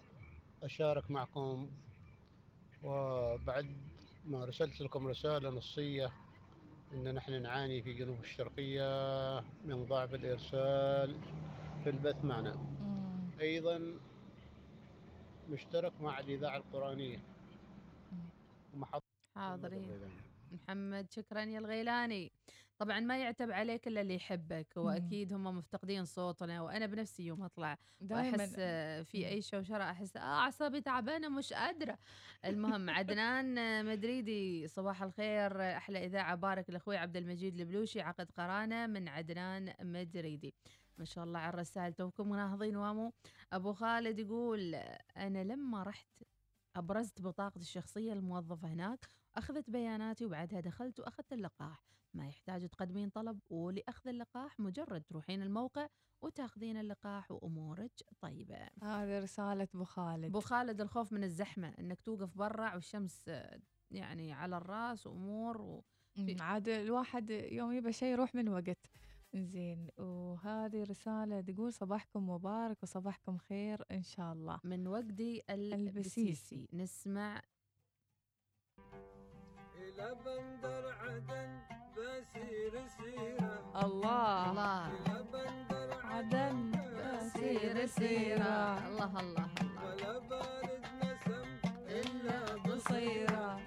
أشارك 0.64 1.12
معكم 1.12 1.70
وبعد 2.84 3.66
ما 4.26 4.46
رسلت 4.46 4.82
لكم 4.82 5.08
رسالة 5.08 5.50
نصية 5.50 6.12
إن 6.94 7.14
نحن 7.16 7.42
نعاني 7.42 7.82
في 7.82 7.94
جنوب 7.94 8.20
الشرقية 8.20 9.40
من 9.66 9.86
ضعف 9.86 10.14
الإرسال 10.14 11.16
في 11.84 11.90
البث 11.90 12.26
معنا. 12.26 12.56
أيضا 13.42 14.00
مشترك 15.52 16.02
مع 16.02 16.20
الإذاعة 16.20 16.58
القرآنية. 16.58 17.20
ومحطة 18.74 19.06
حاضرين. 19.36 20.00
محمد 20.52 21.12
شكرا 21.12 21.42
يا 21.42 21.60
الغيلاني. 21.60 22.32
طبعا 22.78 23.00
ما 23.00 23.18
يعتب 23.18 23.52
عليك 23.52 23.88
إلا 23.88 24.02
اللي 24.02 24.16
يحبك 24.16 24.68
وأكيد 24.78 25.34
هم 25.34 25.44
مفتقدين 25.44 26.06
صوتنا 26.06 26.62
وأنا 26.62 26.86
بنفسي 26.86 27.24
يوم 27.24 27.44
أطلع. 27.44 27.78
وأحس 28.12 28.56
آه، 28.60 29.02
في 29.02 29.28
أي 29.28 29.42
شوشرة 29.42 29.84
أحس 29.84 30.18
آه 30.18 30.20
أعصابي 30.20 30.82
تعبانة 30.82 31.30
مش 31.30 31.54
قادرة. 31.54 31.98
المهم 32.46 32.90
عدنان 32.90 33.58
آه، 33.58 33.82
مدريدي 33.84 34.68
صباح 34.68 35.04
الخير. 35.04 35.78
أحلى 35.78 36.06
إذاعة 36.06 36.36
بارك 36.36 36.70
لأخوي 36.70 36.98
عبد 36.98 37.18
المجيد 37.18 37.60
البلوشي 37.60 38.02
عقد 38.02 38.32
قرانة 38.32 38.88
من 38.88 39.08
عدنان 39.08 39.74
مدريدي. 39.82 40.54
ما 41.02 41.06
شاء 41.06 41.24
الله 41.24 41.40
على 41.40 41.54
الرسائل 41.54 41.94
توكم 41.94 42.30
مناهضين 42.30 42.76
وامو 42.76 43.14
أبو 43.54 43.74
خالد 43.74 44.20
يقول 44.20 44.76
أنا 45.18 45.44
لما 45.44 45.84
رحت 45.84 46.08
أبرزت 46.76 47.22
بطاقتي 47.22 47.60
الشخصية 47.60 48.14
للموظفة 48.14 48.68
هناك 48.68 49.08
أخذت 49.36 49.70
بياناتي 49.70 50.26
وبعدها 50.26 50.60
دخلت 50.60 51.00
وأخذت 51.00 51.34
اللقاح. 51.34 51.84
ما 52.14 52.28
يحتاج 52.28 52.70
تقدمين 52.70 53.10
طلب 53.10 53.40
ولأخذ 53.50 54.08
اللقاح 54.10 54.60
مجرد 54.60 55.04
تروحين 55.04 55.42
الموقع 55.42 55.88
وتاخذين 56.22 56.78
اللقاح 56.78 57.32
وأمورك 57.32 57.92
طيبة. 58.22 58.68
هذه 58.84 59.20
رسالة 59.20 59.68
أبو 59.76 59.84
خالد. 59.84 60.26
أبو 60.26 60.40
خالد 60.40 60.82
الخوف 60.82 61.14
من 61.14 61.24
الزحمة 61.24 61.68
أنك 61.80 62.02
توقف 62.02 62.38
برا 62.38 62.74
والشمس 62.74 63.32
يعني 63.92 64.34
على 64.34 64.58
الرأس 64.58 65.08
وأمور 65.08 65.62
و... 65.62 65.84
عاد 66.40 66.70
الواحد 66.70 67.30
يوم 67.30 67.72
يبى 67.72 67.94
شيء 67.94 68.12
يروح 68.12 68.36
من 68.36 68.50
وقت. 68.50 68.78
زين 69.36 69.90
وهذه 69.98 70.84
رسالة 70.84 71.42
تقول 71.42 71.74
صباحكم 71.74 72.30
مبارك 72.30 72.84
وصباحكم 72.84 73.38
خير 73.38 73.86
إن 73.92 74.04
شاء 74.04 74.34
الله. 74.34 74.60
من 74.64 74.88
وجدي 74.88 75.44
البسيسي. 75.50 76.68
نسمع. 76.74 77.42
إلى 79.76 80.16
بندر 80.26 80.94
عدن 81.02 81.60
بسير 81.98 82.88
سيرة. 82.88 83.86
الله. 83.86 84.52
الله. 84.52 84.88
إلى 84.88 85.24
بندر 85.34 85.90
عدن 86.04 86.72
بسير 86.72 87.86
سيرة. 87.86 88.88
الله 88.88 89.20
الله 89.20 89.50
الله. 89.60 89.86
ولا 89.86 90.20
بارد 90.20 90.84
نسم 91.04 91.48
إلا 91.88 92.40
بصيرة. 92.56 93.60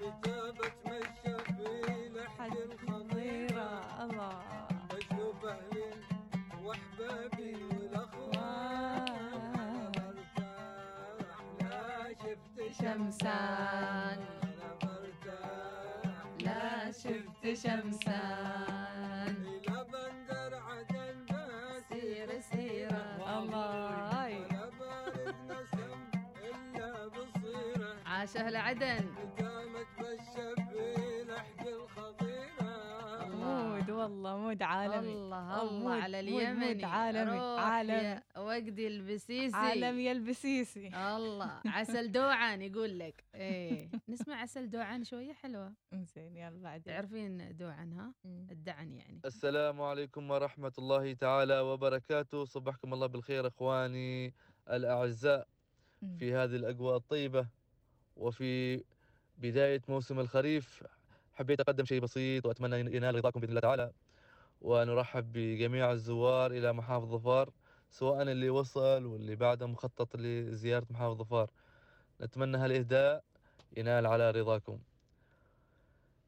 بجابة 0.00 0.72
مشى 0.86 1.38
في 1.56 2.08
لحد 2.14 2.56
الخضيرة 2.56 3.68
الله. 4.04 4.55
شمسان. 12.80 14.18
لا 16.40 16.92
شفت 16.92 17.44
شمسان. 17.64 19.36
إلى 19.46 19.78
بندر 19.92 20.52
عدن 20.68 21.18
سيرة 21.90 23.00
الله. 23.38 24.32
ولا 24.60 25.00
نسم 25.48 26.00
إلا 26.48 26.90
بصيرة 27.08 27.92
عاش 28.06 28.36
أهل 28.36 28.56
عدن. 28.56 29.04
قدامك 29.16 29.90
بالشبيه 29.98 31.05
مود 33.90 33.98
والله 34.00 34.36
مود 34.38 34.62
عالمي. 34.62 35.12
الله 35.12 35.62
الله 35.62 35.72
مود- 35.82 36.02
على 36.02 36.22
مود- 36.22 36.32
مود 36.32 36.42
اليمني 36.42 36.84
عالمي 36.84 37.92
يا 37.92 38.22
وجدي 38.36 38.86
البسيسي. 38.86 39.56
عالمي 39.56 40.12
البسيسي. 40.12 40.88
الله 40.88 41.60
عسل 41.76 42.12
دوعان 42.12 42.62
يقول 42.62 42.98
لك. 42.98 43.24
إيه 43.34 43.88
نسمع 44.08 44.36
عسل 44.40 44.70
دوعان 44.70 45.04
شوية 45.04 45.32
حلوة. 45.32 45.72
زين 45.92 46.36
يلا 46.36 46.62
بعدين. 46.62 46.82
تعرفين 46.84 47.56
دوعن 47.56 47.92
ها؟ 47.92 48.12
الدعن 48.24 48.92
يعني. 48.92 49.20
السلام 49.24 49.80
عليكم 49.82 50.30
ورحمة 50.30 50.72
الله 50.78 51.12
تعالى 51.12 51.60
وبركاته. 51.60 52.44
صبحكم 52.44 52.94
الله 52.94 53.06
بالخير 53.06 53.46
إخواني 53.46 54.34
الأعزاء. 54.70 55.46
في 56.18 56.34
هذه 56.34 56.56
الأجواء 56.56 56.96
الطيبة 56.96 57.46
وفي 58.16 58.84
بداية 59.38 59.82
موسم 59.88 60.20
الخريف 60.20 60.84
حبيت 61.36 61.60
أقدم 61.60 61.84
شيء 61.84 62.00
بسيط 62.00 62.46
وأتمنى 62.46 62.96
ينال 62.96 63.14
رضاكم 63.14 63.40
بإذن 63.40 63.50
الله 63.50 63.60
تعالى. 63.60 63.92
ونرحب 64.60 65.32
بجميع 65.32 65.92
الزوار 65.92 66.50
إلى 66.50 66.72
محافظ 66.72 67.08
ظفار 67.14 67.50
سواء 67.90 68.22
اللي 68.22 68.50
وصل 68.50 69.06
واللي 69.06 69.36
بعده 69.36 69.66
مخطط 69.66 70.16
لزيارة 70.16 70.86
محافظ 70.90 71.16
ظفار. 71.16 71.50
نتمنى 72.20 72.56
هالإهداء 72.56 73.24
ينال 73.76 74.06
على 74.06 74.30
رضاكم. 74.30 74.78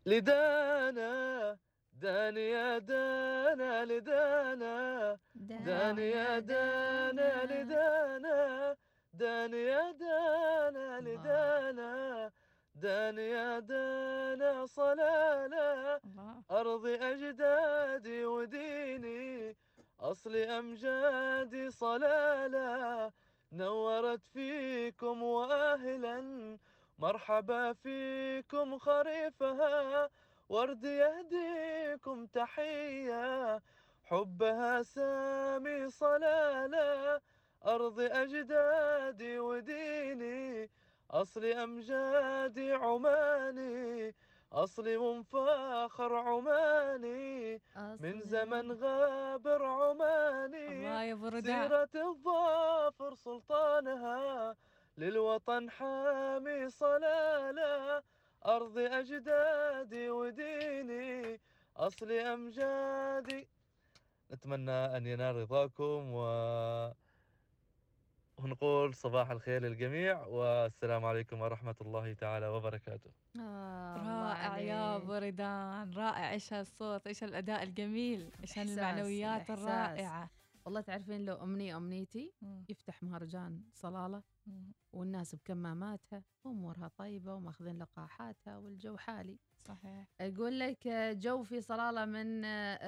لدانا 0.07 1.57
داني 1.93 2.51
يا 2.51 2.79
دانا 2.79 3.85
لدانا. 3.85 4.75
داني 5.35 6.11
يا 6.11 6.39
دانا 6.39 7.31
لدانا. 7.53 8.77
داني 9.13 9.63
يا 9.73 9.85
دانا 10.03 11.01
لدانا. 11.01 11.38
داني 12.83 13.31
يا 13.31 13.59
دانا 13.59 14.67
صلالة 14.67 16.01
أرضي 16.51 16.95
أجدادي 16.95 18.25
وديني 18.25 19.57
أصلي 20.01 20.45
أمجادي 20.59 21.71
صلالة 21.71 23.13
نورت 23.53 24.25
فيكم 24.35 25.23
وأهلا 25.23 26.19
مرحبا 26.99 27.73
فيكم 27.73 28.79
خريفها 28.79 30.11
ورد 30.49 30.85
يهديكم 30.85 32.27
تحية. 32.27 33.63
حبها 34.05 34.83
سامي 34.83 35.91
صلالة 35.91 37.21
أرض 37.67 38.01
أجدادي 38.01 39.39
وديني 39.39 40.71
أصلي 41.11 41.63
أمجادي 41.65 42.73
عماني 42.73 44.15
أصلي 44.53 44.99
منفاخر 44.99 46.15
عماني 46.15 47.61
من 48.01 48.21
زمن 48.21 48.73
غابر 48.73 49.65
عماني. 49.65 50.69
الله 50.69 51.03
يا 51.03 51.15
برداء. 51.15 51.69
سيرة 51.69 51.95
الظافر 52.09 53.15
سلطانها 53.15 54.57
للوطن 54.99 55.71
حامي 55.71 56.71
صلالة 56.71 58.03
أرض 58.47 58.79
أجدادي 58.79 60.11
وديني 60.11 61.41
أصلي 61.77 62.21
أمجادي 62.21 63.49
نتمنى 64.33 64.97
أن 64.97 65.07
ينال 65.07 65.37
رضاكم 65.37 66.13
و 66.13 66.21
ونقول 68.39 68.95
صباح 68.95 69.31
الخير 69.31 69.63
للجميع 69.63 70.27
والسلام 70.27 71.05
عليكم 71.05 71.41
ورحمة 71.41 71.75
الله 71.81 72.13
تعالى 72.13 72.49
وبركاته. 72.49 73.11
رائع 73.37 74.59
يا 74.59 74.99
بردان 74.99 75.93
رائع 75.93 76.33
إيش 76.33 76.53
هالصوت 76.53 77.07
إيش 77.07 77.25
الاداء 77.25 77.63
الجميل 77.63 78.21
إيش 78.41 78.59
إحساس، 78.59 78.69
المعنويات 78.79 79.51
الإحساس. 79.51 79.59
الرائعة. 79.59 80.31
والله 80.65 80.81
تعرفين 80.81 81.25
لو 81.25 81.43
أمنية 81.43 81.77
أمنيتي 81.77 82.33
يفتح 82.69 83.03
مهرجان 83.03 83.63
صلالة 83.75 84.23
والناس 84.93 85.35
بكماماتها 85.35 86.25
وأمورها 86.45 86.91
طيبة 86.97 87.35
ومأخذين 87.35 87.79
لقاحاتها 87.79 88.59
والجو 88.59 88.97
حالي. 88.97 89.39
صحيح. 89.57 90.07
أقول 90.21 90.59
لك 90.59 90.89
جو 91.13 91.43
في 91.43 91.61
صلالة 91.61 92.05
من 92.05 92.45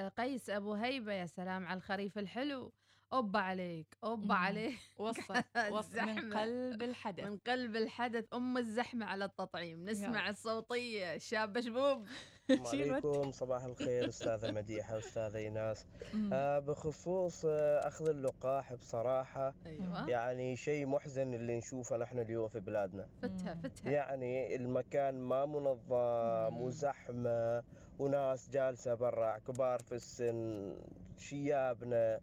قيس 0.09 0.49
أبو 0.49 0.73
هيبة 0.73 1.13
يا 1.13 1.25
سلام 1.25 1.65
على 1.65 1.77
الخريف 1.77 2.17
الحلو. 2.17 2.73
أوبا 3.13 3.39
عليك 3.39 3.97
أوبا 4.03 4.25
مم. 4.25 4.31
عليك. 4.31 4.79
وصل 4.97 5.33
وصل. 5.71 5.97
من 6.01 6.09
الزحمة. 6.09 6.41
قلب 6.41 6.83
الحدث. 6.83 7.23
من 7.23 7.37
قلب 7.37 7.75
الحدث 7.75 8.25
أم 8.33 8.57
الزحمة 8.57 9.05
على 9.05 9.25
التطعيم. 9.25 9.85
نسمع 9.89 10.29
الصوتية. 10.29 11.13
الشابة 11.15 11.61
شبوب 11.61 12.07
السلام 12.49 12.91
عليكم 12.91 13.31
صباح 13.31 13.63
الخير 13.63 14.09
أستاذة 14.09 14.51
مديحة 14.61 14.97
أستاذة 14.97 15.37
إيناس. 15.37 15.85
آه 16.33 16.59
بخصوص 16.59 17.45
آه 17.45 17.87
أخذ 17.87 18.09
اللقاح 18.09 18.73
بصراحة 18.73 19.53
أيوة. 19.65 20.09
يعني 20.09 20.55
شيء 20.55 20.85
محزن 20.85 21.33
اللي 21.33 21.57
نشوفه 21.57 21.97
نحن 21.97 22.19
اليوم 22.19 22.47
في 22.47 22.59
بلادنا. 22.59 23.07
فتها 23.21 23.55
فتها. 23.63 23.91
يعني 23.91 24.55
المكان 24.55 25.19
ما 25.21 25.45
منظم 25.45 26.61
وزحمة 26.61 27.63
وناس 27.99 28.49
جالسة 28.49 28.93
برا 28.93 29.37
كبار 29.37 29.79
في 29.79 29.95
السن 29.95 30.75
شيابنا. 31.17 32.19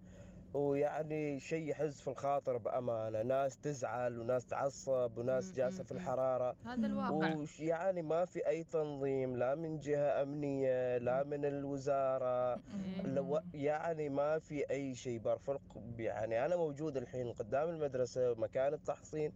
ويعني 0.55 1.41
شيء 1.41 1.69
يحز 1.69 2.01
في 2.01 2.09
الخاطر 2.09 2.57
بأمانة. 2.57 3.23
ناس 3.23 3.59
تزعل 3.59 4.19
وناس 4.19 4.47
تعصب 4.47 5.19
وناس 5.19 5.53
جالسة 5.53 5.85
في 5.85 5.93
الحرارة. 5.93 6.57
هذا 6.65 6.87
الواقع. 6.87 7.35
وش 7.35 7.61
يعني 7.61 8.03
ما 8.03 8.25
في 8.25 8.47
أي 8.49 8.65
تنظيم 8.65 9.37
لا 9.37 9.55
من 9.55 9.79
جهة 9.79 10.23
أمنية 10.23 10.99
لا 10.99 11.25
من 11.25 11.45
الوزارة. 11.45 12.61
لو 13.05 13.41
يعني 13.55 14.09
ما 14.09 14.39
في 14.39 14.71
أي 14.71 14.95
شيء 14.95 15.19
برفرق 15.19 15.61
يعني 15.99 16.45
أنا 16.47 16.57
موجود 16.57 16.97
الحين 16.97 17.33
قدام 17.33 17.69
المدرسة 17.69 18.35
مكان 18.35 18.75
التحصين 18.75 19.33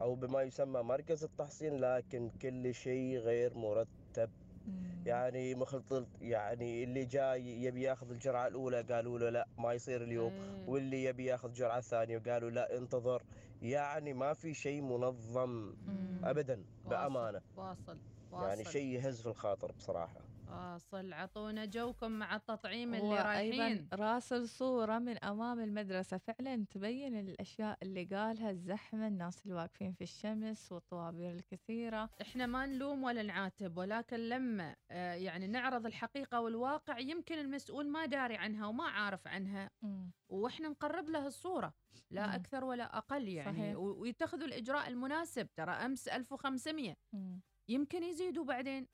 أو 0.00 0.14
بما 0.14 0.42
يسمى 0.42 0.82
مركز 0.82 1.24
التحصين 1.24 1.76
لكن 1.76 2.30
كل 2.42 2.74
شيء 2.74 3.18
غير 3.18 3.54
مرتب. 3.54 4.30
يعني 5.06 5.54
مخلط 5.54 6.08
يعني 6.20 6.84
اللي 6.84 7.04
جاي 7.04 7.62
يبي 7.62 7.82
ياخذ 7.82 8.10
الجرعة 8.10 8.46
الأولى 8.46 8.82
قالوا 8.82 9.18
له 9.18 9.30
لا 9.30 9.48
ما 9.58 9.72
يصير 9.72 10.02
اليوم. 10.02 10.32
واللي 10.68 11.04
يبي 11.04 11.24
ياخذ 11.24 11.48
الجرعة 11.48 11.78
الثانية 11.78 12.18
وقالوا 12.18 12.50
لا 12.50 12.76
انتظر. 12.78 13.22
يعني 13.62 14.12
ما 14.12 14.32
في 14.34 14.54
شيء 14.54 14.82
منظم 14.82 15.74
ابدا 16.24 16.64
بأمانة. 16.84 17.40
واصل 17.56 17.98
يعني 18.32 18.60
واصل. 18.60 18.70
شيء 18.70 18.86
يهز 18.86 19.20
في 19.20 19.26
الخاطر 19.26 19.72
بصراحة. 19.72 20.29
واصل 20.52 21.12
عطونا 21.12 21.64
جوكم 21.64 22.10
مع 22.12 22.36
التطعيم 22.36 22.94
اللي 22.94 23.16
رايحين. 23.22 23.88
راسل 23.92 24.48
صورة 24.48 24.98
من 24.98 25.24
أمام 25.24 25.60
المدرسة. 25.60 26.18
فعلا 26.18 26.64
تبين 26.70 27.20
الأشياء 27.20 27.78
اللي 27.82 28.04
قالها 28.04 28.50
الزحمة 28.50 29.06
الناس 29.06 29.42
اللي 29.42 29.54
واقفين 29.54 29.92
في 29.92 30.04
الشمس 30.04 30.72
والطوابير 30.72 31.32
الكثيرة. 31.32 32.10
إحنا 32.22 32.46
ما 32.46 32.66
نلوم 32.66 33.04
ولا 33.04 33.22
نعاتب 33.22 33.76
ولكن 33.78 34.16
لما 34.16 34.76
آه، 34.90 35.14
يعني 35.14 35.46
نعرض 35.46 35.86
الحقيقة 35.86 36.40
والواقع 36.40 36.98
يمكن 36.98 37.38
المسؤول 37.38 37.88
ما 37.88 38.06
داري 38.06 38.36
عنها 38.36 38.66
وما 38.66 38.84
عارف 38.84 39.26
عنها. 39.28 39.70
وإحنا 40.28 40.68
نقرب 40.68 41.08
له 41.10 41.26
الصورة 41.26 41.74
لا 42.10 42.26
مم. 42.26 42.32
أكثر 42.32 42.64
ولا 42.64 42.98
أقل 42.98 43.28
يعني. 43.28 43.56
صحيح. 43.56 43.76
ويتخذوا 43.76 44.46
الإجراء 44.46 44.88
المناسب 44.88 45.48
ترى 45.54 45.72
أمس 45.72 46.08
1500 46.08 46.96
يمكن 47.70 48.02
يزيدوا 48.02 48.44
بعدين 48.44 48.86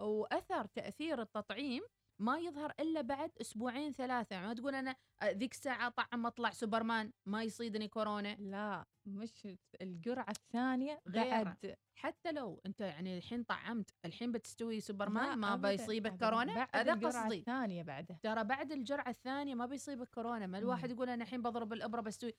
وأثر 0.00 0.66
تأثير 0.66 1.22
التطعيم 1.22 1.82
ما 2.18 2.38
يظهر 2.38 2.72
إلا 2.80 3.00
بعد 3.00 3.30
أسبوعين 3.40 3.92
ثلاثة. 3.92 4.34
يعني 4.34 4.46
ما 4.46 4.54
تقول 4.54 4.74
أنا 4.74 4.96
آه، 5.22 5.30
ذيك 5.30 5.52
الساعة 5.52 5.88
طعم 5.88 6.26
أطلع 6.26 6.50
سوبرمان 6.50 7.12
ما 7.26 7.42
يصيدني 7.42 7.88
كورونا. 7.88 8.36
لا 8.38 8.84
مش 9.06 9.48
الجرعة 9.82 10.30
الثانية 10.30 11.00
غير 11.08 11.44
بعد. 11.44 11.76
حتى 11.94 12.32
لو 12.32 12.60
أنت 12.66 12.80
يعني 12.80 13.18
الحين 13.18 13.42
طعمت 13.42 13.90
الحين 14.04 14.32
بتستوي 14.32 14.80
سوبرمان 14.80 15.38
ما 15.38 15.56
بيصيبك. 15.56 16.18
كورونا؟ 16.18 16.68
هذا 16.74 16.94
قصدي. 16.94 17.38
الثانية 17.38 17.82
بعده. 17.82 18.18
ترى 18.22 18.44
بعد 18.44 18.72
الجرعة 18.72 19.08
الثانية 19.08 19.54
ما 19.54 19.66
بيصيبك 19.66 20.08
كورونا. 20.08 20.46
ما 20.46 20.58
الواحد 20.58 20.90
يقول 20.90 21.08
أنا 21.08 21.24
الحين 21.24 21.42
بضرب 21.42 21.72
الإبرة 21.72 22.00
بستوي 22.00 22.34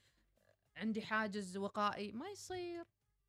عندي 0.77 1.01
حاجز 1.01 1.57
وقائي 1.57 2.11
ما 2.11 2.29
يصير. 2.29 2.85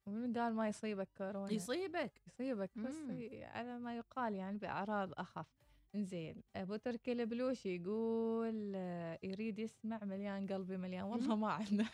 ومن 0.09 0.39
قال 0.39 0.55
ما 0.55 0.69
يصيبك 0.69 1.09
كورونا؟ 1.19 1.53
يصيبك. 1.53 2.13
يصيبك 2.27 2.71
بس. 2.77 2.97
على 3.43 3.79
ما 3.79 3.97
يقال 3.97 4.35
يعني 4.35 4.59
بأعراض 4.59 5.13
أخف. 5.17 5.47
زين 5.95 6.43
أبو 6.57 6.77
تركي 6.77 7.13
البلوشي 7.13 7.77
يقول 7.77 8.73
آه، 8.75 9.19
يريد 9.23 9.59
يسمع 9.59 10.05
مليان 10.05 10.47
قلبي 10.47 10.77
مليان. 10.77 11.03
والله 11.03 11.37
ما 11.37 11.51
عندنا 11.51 11.89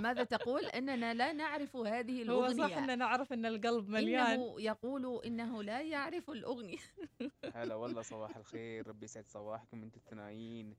ماذا 0.00 0.24
تقول؟ 0.24 0.64
إننا 0.66 1.14
لا 1.14 1.32
نعرف 1.32 1.76
هذه 1.76 2.30
هو 2.30 2.46
الأغنية. 2.46 2.68
صح 2.68 2.76
ان 2.76 2.98
نعرف 2.98 3.32
إن 3.32 3.46
القلب 3.46 3.88
مليان. 3.88 4.26
انه 4.26 4.60
يقول 4.60 5.24
إنه 5.24 5.62
لا 5.62 5.82
يعرف 5.82 6.30
الأغنية. 6.30 6.78
هلا 7.54 7.74
والله 7.74 8.02
صباح 8.02 8.36
الخير. 8.36 8.88
ربي 8.88 9.04
يسعد 9.04 9.28
صباحكم 9.28 9.82
أنتم 9.82 10.00
الثنايين 10.00 10.74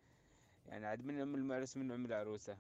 يعني 0.66 0.86
عاد 0.86 1.06
من 1.06 1.20
ام 1.20 1.36
المعرس 1.36 1.78
من 1.78 1.92
ام 1.92 2.06
العروسة؟ 2.06 2.58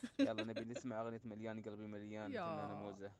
يلا 0.20 0.44
نبي 0.44 0.64
نسمع 0.64 1.00
أغنية 1.00 1.20
مليان 1.24 1.62
قلبي 1.62 1.86
مليان 1.86 2.32
يا. 2.32 2.44
فنانه 2.44 2.74
موزة. 2.74 3.12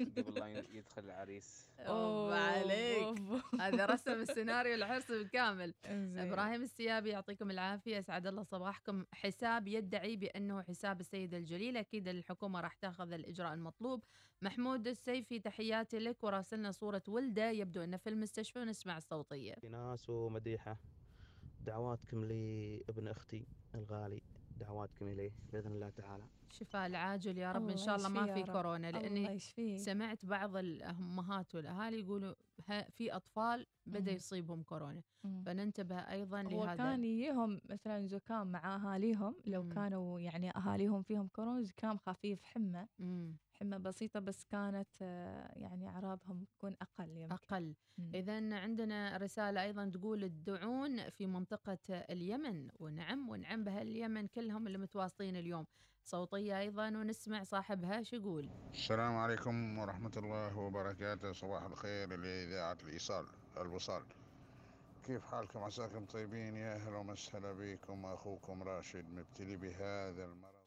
قبل 0.00 0.34
لا 0.34 0.48
يدخل 0.48 1.04
العريس. 1.04 1.70
اوه 1.78 2.38
عليك. 2.38 3.18
هذا 3.60 3.86
رسم 3.86 4.12
السيناريو 4.12 4.74
العرس 4.74 5.10
بالكامل. 5.10 5.74
إبراهيم 5.84 6.62
السيابي 6.62 7.10
يعطيكم 7.10 7.50
العافية 7.50 7.98
اسعد 7.98 8.26
الله 8.26 8.42
صباحكم. 8.42 9.04
حساب 9.12 9.68
يدعي 9.68 10.16
بأنه 10.16 10.62
حساب 10.62 11.00
السيد 11.00 11.34
الجليل. 11.34 11.76
أكيد 11.76 12.08
الحكومة 12.08 12.60
راح 12.60 12.74
تأخذ 12.74 13.12
الإجراء 13.12 13.54
المطلوب. 13.54 14.02
محمود 14.42 14.86
السيفي 14.86 15.40
تحياتي 15.40 15.98
لك. 15.98 16.24
وراسلنا 16.24 16.72
صورة 16.72 17.02
ولده. 17.08 17.50
يبدو 17.50 17.84
أنه 17.84 17.96
في 17.96 18.08
المستشفى 18.08 18.58
ونسمع 18.58 18.96
الصوتية. 18.96 19.54
ناس 19.70 20.10
ومديحة. 20.10 20.78
دعواتكم 21.60 22.24
لابن 22.24 23.08
أختي 23.08 23.46
الغالي. 23.74 24.22
دعواتكم 24.60 25.08
إليه 25.08 25.30
بإذن 25.52 25.72
الله 25.72 25.90
تعالى 25.90 26.24
شفاء 26.50 26.86
العاجل 26.86 27.38
يا 27.38 27.52
رب 27.52 27.68
إن 27.68 27.76
شاء 27.76 27.96
الله 27.96 28.08
ما 28.08 28.34
في. 28.34 28.42
كورونا 28.42 28.88
الله 28.88 29.00
لأني. 29.00 29.78
سمعت 29.78 30.26
بعض 30.26 30.56
الأمهات 30.56 31.54
والأهالي 31.54 32.00
يقولوا 32.00 32.34
ها- 32.68 32.88
في 32.90 33.12
أطفال 33.16 33.66
بدأ. 33.86 34.12
يصيبهم 34.12 34.62
كورونا. 34.62 35.02
فننتبه 35.46 35.96
أيضا 35.96 36.42
هو 36.42 36.64
لهذا 36.64 36.74
كان 36.76 37.04
يجيهم 37.04 37.60
مثلا 37.70 38.06
زكام 38.06 38.46
مع 38.52 38.74
أهاليهم 38.76 39.34
لو. 39.46 39.68
كانوا 39.68 40.20
يعني 40.20 40.50
أهاليهم 40.56 41.02
فيهم 41.02 41.28
كورونا 41.28 41.62
زكام 41.62 41.98
خفيف 41.98 42.42
حمى. 42.42 42.86
حمى 43.60 43.78
بسيطة 43.78 44.20
بس 44.20 44.44
كانت 44.44 44.88
آه، 45.02 45.52
يعني 45.56 45.88
أعراضهم 45.88 46.44
تكون 46.44 46.76
أقل 46.82 47.16
يمكن. 47.16 47.32
أقل. 47.32 47.74
إذا 48.14 48.58
عندنا 48.58 49.16
رسالة 49.16 49.62
أيضا 49.62 49.88
تقول 49.88 50.24
الدعون 50.24 51.10
في 51.10 51.26
منطقة 51.26 51.78
اليمن. 51.90 52.68
ونعم 52.80 53.28
ونعم 53.28 53.64
بها 53.64 53.82
اليمن 53.82 54.26
كلهم 54.26 54.66
اللي 54.66 54.78
متواصلين 54.78 55.36
اليوم. 55.36 55.66
صوتية 56.04 56.58
أيضا 56.58 56.88
ونسمع 56.88 57.42
صاحبها 57.42 58.02
شو 58.02 58.16
يقول. 58.16 58.50
السلام 58.72 59.16
عليكم 59.16 59.78
ورحمة 59.78 60.12
الله 60.16 60.56
وبركاته. 60.58 61.32
صباح 61.32 61.62
الخير 61.62 62.16
لإذاعة 62.16 62.78
الإيصال 62.82 63.26
الوصال. 63.56 64.02
كيف 65.02 65.24
حالكم؟ 65.24 65.58
عساكم 65.58 66.04
طيبين؟ 66.04 66.56
يا 66.56 66.74
أهلا 66.74 66.98
وسهلا 66.98 67.52
بكم. 67.52 68.06
أخوكم 68.06 68.62
راشد 68.62 69.10
مبتلي 69.10 69.56
بهذا 69.56 70.24
المرض. 70.24 70.59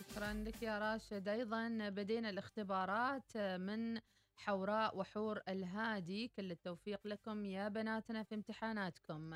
شكرا 0.00 0.32
لك 0.32 0.62
يا 0.62 0.78
راشد. 0.78 1.28
أيضا 1.28 1.88
بدينا 1.88 2.30
الاختبارات 2.30 3.36
من 3.36 3.98
حوراء 4.36 4.98
وحور 4.98 5.40
الهادي. 5.48 6.28
كل 6.28 6.50
التوفيق 6.50 7.06
لكم 7.06 7.44
يا 7.44 7.68
بناتنا 7.68 8.22
في 8.22 8.34
امتحاناتكم. 8.34 9.34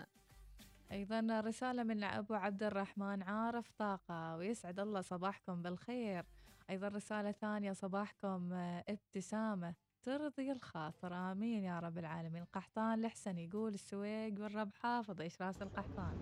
أيضا 0.92 1.40
رسالة 1.40 1.82
من 1.82 2.04
أبو 2.04 2.34
عبد 2.34 2.62
الرحمن 2.62 3.22
عارف 3.22 3.70
طاقة 3.78 4.36
ويسعد 4.36 4.80
الله 4.80 5.00
صباحكم 5.00 5.62
بالخير. 5.62 6.24
أيضا 6.70 6.88
رسالة 6.88 7.32
ثانية 7.32 7.72
صباحكم 7.72 8.52
آه، 8.52 8.84
ابتسامة. 8.88 9.74
ترضي 10.02 10.52
الخاطر 10.52 11.14
آمين 11.32 11.64
يا 11.64 11.78
رب 11.78 11.98
العالمين. 11.98 12.42
القحطان 12.42 13.04
الحسن 13.04 13.38
يقول 13.38 13.74
السويق 13.74 14.40
والرب 14.40 14.74
حافظ 14.74 15.20
إيش 15.20 15.42
راس 15.42 15.62
القحطان؟ 15.62 16.16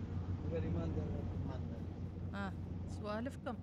آه. 2.35 2.53
سوالفكم. 2.91 3.55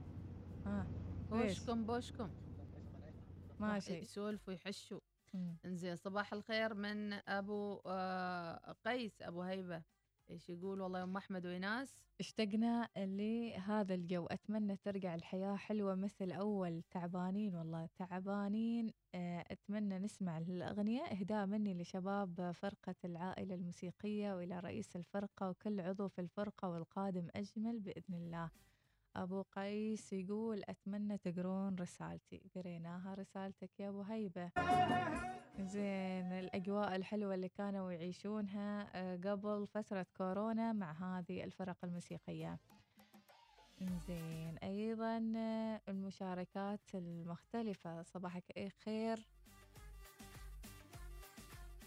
آه؟ 0.70 0.86
بوشكم 1.32 1.86
بوشكم. 1.86 2.30
ما 3.60 3.80
شيء. 3.80 4.02
يسولفوا 4.04 4.54
يحشوا. 4.54 5.00
إنزين 5.66 5.96
صباح 5.96 6.34
الخير 6.34 6.74
من 6.74 7.14
أبو 7.14 7.82
آه 7.86 8.76
قيس 8.86 9.22
أبو 9.22 9.42
هيبة. 9.42 9.84
إيش 10.30 10.50
يقول؟ 10.50 10.82
والله 10.82 11.00
يوم 11.00 11.18
أحمد 11.18 11.46
ويناس 11.46 11.96
اشتقنا 12.20 12.90
لهذا 12.98 13.94
الجو. 13.94 14.26
أتمنى 14.26 14.76
ترجع 14.78 15.16
الحياة 15.16 15.56
حلوة 15.56 15.96
مثل 15.96 16.32
أول. 16.32 16.84
تعبانين 16.92 17.56
والله. 17.56 17.90
تعبانين 17.98 18.94
آه، 19.16 19.46
أتمنى 19.52 20.00
نسمع 20.00 20.38
الأغنية. 20.38 21.02
إهداء 21.04 21.46
مني 21.46 21.82
لشباب 21.82 22.52
فرقة 22.52 22.96
العائلة 23.06 23.56
الموسيقية 23.56 24.34
وإلى 24.34 24.60
رئيس 24.60 24.96
الفرقة 24.96 25.50
وكل 25.50 25.82
عضو 25.82 26.08
في 26.08 26.22
الفرقة 26.22 26.70
والقادم 26.70 27.28
أجمل 27.36 27.80
بإذن 27.80 28.14
الله. 28.14 28.50
أبو 29.16 29.42
قيس 29.42 30.14
يقول 30.14 30.62
أتمنى 30.70 31.18
تقرون 31.18 31.76
رسالتي. 31.76 32.42
قريناها 32.56 33.14
رسالتك 33.16 33.80
يا 33.80 33.90
أبو 33.90 34.02
هيبة. 34.02 34.52
زين 35.60 36.32
الأجواء 36.32 36.96
الحلوة 36.96 37.34
اللي 37.36 37.50
كانوا 37.50 37.92
يعيشونها 37.92 38.88
آه، 38.96 39.16
قبل 39.16 39.68
فترة 39.68 40.06
كورونا 40.18 40.74
مع 40.74 40.92
هذه 41.20 41.44
الفرق 41.44 41.78
الموسيقية. 41.84 42.60
زين 44.08 44.58
أيضا 44.58 45.34
آه، 45.36 45.82
المشاركات 45.90 46.96
المختلفة. 46.96 48.04
صباحك 48.04 48.72
خير. 48.86 49.28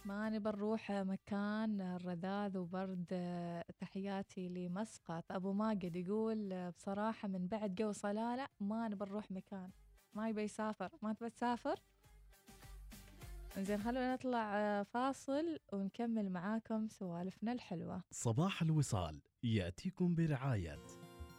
ما 0.04 0.30
نبى 0.30 0.50
نروح 0.50 0.90
مكان 0.90 1.96
رذاذ 1.96 2.58
وبرد 2.58 3.06
تحياتي 3.80 4.48
لمسقط. 4.48 5.24
أبو 5.30 5.52
ماجد 5.52 5.96
يقول 5.96 6.70
بصراحة 6.70 7.28
من 7.28 7.46
بعد 7.46 7.74
جو 7.74 7.92
صلالة 7.92 8.48
ما 8.60 8.88
نبى 8.88 9.04
نروح 9.04 9.30
مكان. 9.30 9.70
ما 10.14 10.28
يبي 10.28 10.42
يسافر. 10.42 10.90
ما 11.02 11.12
تبى 11.12 11.30
تسافر؟ 11.30 11.80
زين 13.58 13.82
خلونا 13.82 14.14
نطلع 14.14 14.56
آه، 14.56 14.82
فاصل 14.82 15.58
ونكمل 15.72 16.30
معاكم 16.30 16.88
سوالفنا 16.88 17.52
الحلوة. 17.52 18.02
صباح 18.10 18.62
الوصال. 18.62 19.20
يأتيكم 19.42 20.14
برعاية 20.14 20.78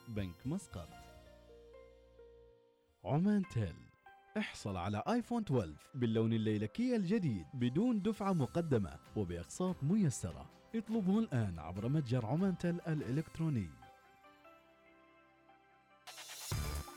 بنك 0.08 0.48
مسقط. 0.48 0.90
عمان 3.06 3.44
تيل. 3.54 3.93
احصل 4.38 4.78
على 4.78 5.04
آيفون 5.08 5.42
12 5.44 5.74
باللون 5.96 6.34
الليلكي 6.34 6.96
الجديد 6.96 7.46
بدون 7.54 8.02
دفعة 8.02 8.34
مقدمة 8.34 9.00
وبأقساط 9.16 9.76
ميسرة. 9.84 10.50
اطلبه 10.76 11.20
الآن 11.20 11.60
عبر 11.60 11.88
متجر 11.88 12.26
عمان 12.26 12.58
تيل 12.58 12.82
الإلكتروني. 12.88 13.70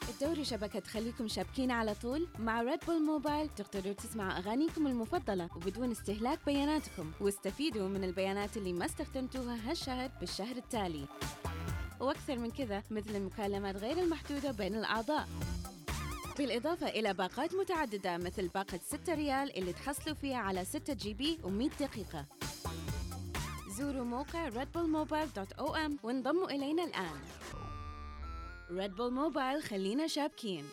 الدوري 0.08 0.44
شبكة 0.44 0.78
تخليكم 0.78 1.28
شابكين 1.28 1.70
على 1.70 1.94
طول 1.94 2.28
مع 2.38 2.62
Red 2.62 2.80
Bull 2.86 3.06
Mobile 3.06 3.48
تقدروا 3.48 3.92
تسمعوا 3.92 4.38
أغانيكم 4.38 4.86
المفضلة 4.86 5.48
وبدون 5.56 5.90
استهلاك 5.90 6.38
بياناتكم. 6.46 7.12
واستفيدوا 7.20 7.88
من 7.88 8.04
البيانات 8.04 8.56
اللي 8.56 8.72
ما 8.72 8.84
استخدمتوها 8.84 9.70
هالشهر 9.70 10.10
بالشهر 10.20 10.56
التالي. 10.56 11.06
وأكثر 12.00 12.38
من 12.38 12.50
كذا 12.50 12.82
مثل 12.90 13.16
المكالمات 13.16 13.76
غير 13.76 13.98
المحدودة 13.98 14.52
بين 14.52 14.74
الأعضاء. 14.74 15.28
بالإضافة 16.38 16.88
إلى 16.88 17.14
باقات 17.14 17.54
متعددة 17.54 18.16
مثل 18.18 18.48
باقة 18.48 18.80
6 18.82 19.14
ريال 19.14 19.58
اللي 19.58 19.72
تحصلوا 19.72 20.14
فيها 20.14 20.36
على 20.36 20.64
6 20.64 20.92
GB 20.94 21.38
و100 21.42 21.80
دقيقة. 21.80 22.26
زوروا 23.78 24.04
موقع 24.04 24.50
redbullmobile.om 24.50 26.04
وانضموا 26.04 26.50
إلينا 26.50 26.84
الآن. 26.84 27.20
Red 28.70 28.94
Bull 28.94 29.12
Mobile 29.12 29.62
خلينا 29.62 30.06
شابكين. 30.06 30.64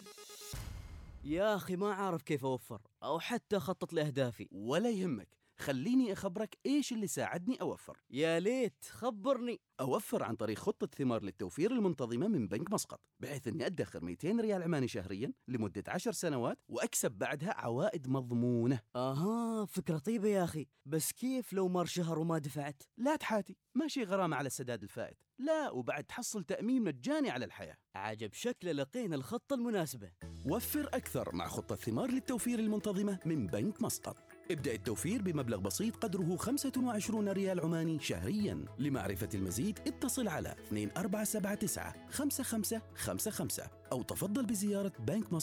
يا 1.23 1.55
أخي 1.55 1.75
ما 1.75 1.93
عارف 1.93 2.21
كيف 2.21 2.45
أوفر 2.45 2.81
أو 3.03 3.19
حتى 3.19 3.57
أخطط 3.57 3.93
لأهدافي 3.93 4.47
ولا 4.51 4.89
يهمك. 4.89 5.42
خليني 5.57 6.13
أخبرك 6.13 6.57
إيش 6.65 6.93
اللي 6.93 7.07
ساعدني 7.07 7.61
أوفر. 7.61 7.97
يا 8.11 8.39
ليت 8.39 8.85
خبرني. 8.89 9.61
أوفر 9.79 10.23
عن 10.23 10.35
طريق 10.35 10.57
خطة 10.57 10.87
ثمار 10.97 11.23
للتوفير 11.23 11.71
المنتظمة 11.71 12.27
من 12.27 12.47
بنك 12.47 12.71
مسقط 12.71 12.99
بحيث 13.19 13.47
أني 13.47 13.65
أدخر 13.65 14.03
200 14.03 14.39
ريال 14.39 14.63
عماني 14.63 14.87
شهريا 14.87 15.33
لمدة 15.47 15.83
10 15.87 16.11
سنوات 16.11 16.59
وأكسب 16.69 17.11
بعدها 17.11 17.53
عوائد 17.53 18.07
مضمونة. 18.09 18.79
آها 18.95 19.65
فكرة 19.65 19.97
طيبة 19.97 20.27
يا 20.27 20.43
أخي. 20.43 20.67
بس 20.85 21.11
كيف 21.11 21.53
لو 21.53 21.67
مر 21.67 21.85
شهر 21.85 22.19
وما 22.19 22.37
دفعت؟ 22.37 22.83
لا 22.97 23.15
تحاتي 23.15 23.57
ماشي 23.75 24.03
غرامة 24.03 24.35
على 24.35 24.47
السداد 24.47 24.83
الفائت. 24.83 25.17
لا 25.39 25.69
وبعد 25.69 26.03
تحصل 26.03 26.43
تأمين 26.43 26.83
مجاني 26.83 27.29
على 27.29 27.45
الحياة. 27.45 27.75
عجب 27.95 28.33
شكله 28.33 28.71
لقينا 28.71 29.15
الخطة 29.15 29.53
المناسبة. 29.53 30.11
وفر 30.45 30.87
أكثر 30.93 31.35
مع 31.35 31.47
خطة 31.47 31.75
ثمار 31.75 32.11
للتوفير 32.11 32.59
المنتظمة 32.59 33.19
من 33.25 33.47
بنك 33.47 33.81
مسقط. 33.81 34.32
ابدأ 34.51 34.73
التوفير 34.73 35.21
بمبلغ 35.21 35.57
بسيط 35.57 35.95
قدره 35.95 36.35
25 36.37 37.29
ريال 37.29 37.59
عماني 37.59 37.99
شهريا. 37.99 38.65
لمعرفة 38.79 39.29
المزيد 39.33 39.79
اتصل 39.87 40.27
على 40.27 40.55
2479 40.71 41.93
5555 42.09 43.65
أو 43.91 44.01
تفضل 44.01 44.45
بزيارة 44.45 44.91
بنك 44.99 45.33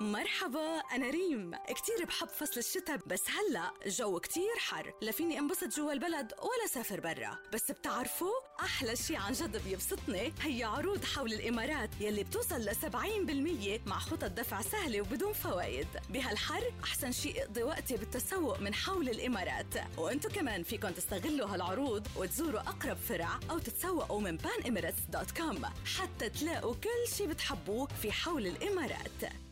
مرحبا 0.00 0.78
أنا 0.92 1.10
ريم. 1.10 1.54
كتير 1.68 2.04
بحب 2.06 2.28
فصل 2.28 2.60
الشتاء 2.60 2.98
بس 3.06 3.22
هلأ 3.30 3.70
جو 3.86 4.20
كتير 4.20 4.58
حر. 4.58 4.92
لا 5.02 5.12
فيني 5.12 5.38
انبسط 5.38 5.76
جوا 5.76 5.92
البلد 5.92 6.32
ولا 6.32 6.66
سافر 6.70 7.00
برا. 7.00 7.38
بس 7.52 7.70
بتعرفوا 7.70 8.32
أحلى 8.60 8.96
شي 8.96 9.16
عن 9.16 9.32
جد 9.32 9.64
بيبسطني 9.64 10.32
هي 10.42 10.64
عروض 10.64 11.04
حول 11.04 11.32
الإمارات 11.32 11.90
يلي 12.00 12.24
بتوصل 12.24 12.60
ل 12.60 12.74
70% 12.76 13.80
مع 13.86 13.98
خطط 13.98 14.24
دفع 14.24 14.62
سهلة 14.62 15.00
وبدون 15.00 15.32
فوائد. 15.32 15.88
بهالحر 16.10 16.62
أحسن 16.84 17.12
شي 17.12 17.42
اقضي 17.42 17.62
وقتي 17.62 17.96
بالتسوق 17.96 18.60
من 18.60 18.74
حول 18.74 19.08
الإمارات. 19.08 19.74
وأنتو 19.98 20.28
كمان 20.28 20.62
فيكن 20.62 20.94
تستغلوا 20.94 21.48
هالعروض 21.48 22.06
وتزوروا 22.16 22.60
أقرب 22.60 22.96
فرع 22.96 23.38
أو 23.50 23.58
تتسوقوا 23.58 24.20
من 24.20 24.38
panemirates.com 24.38 25.66
حتى 25.98 26.28
تلاقوا 26.28 26.74
كل 26.74 27.16
شي 27.16 27.26
بتحبوه 27.26 27.88
في 28.02 28.12
حول 28.12 28.46
الإمارات. 28.46 29.49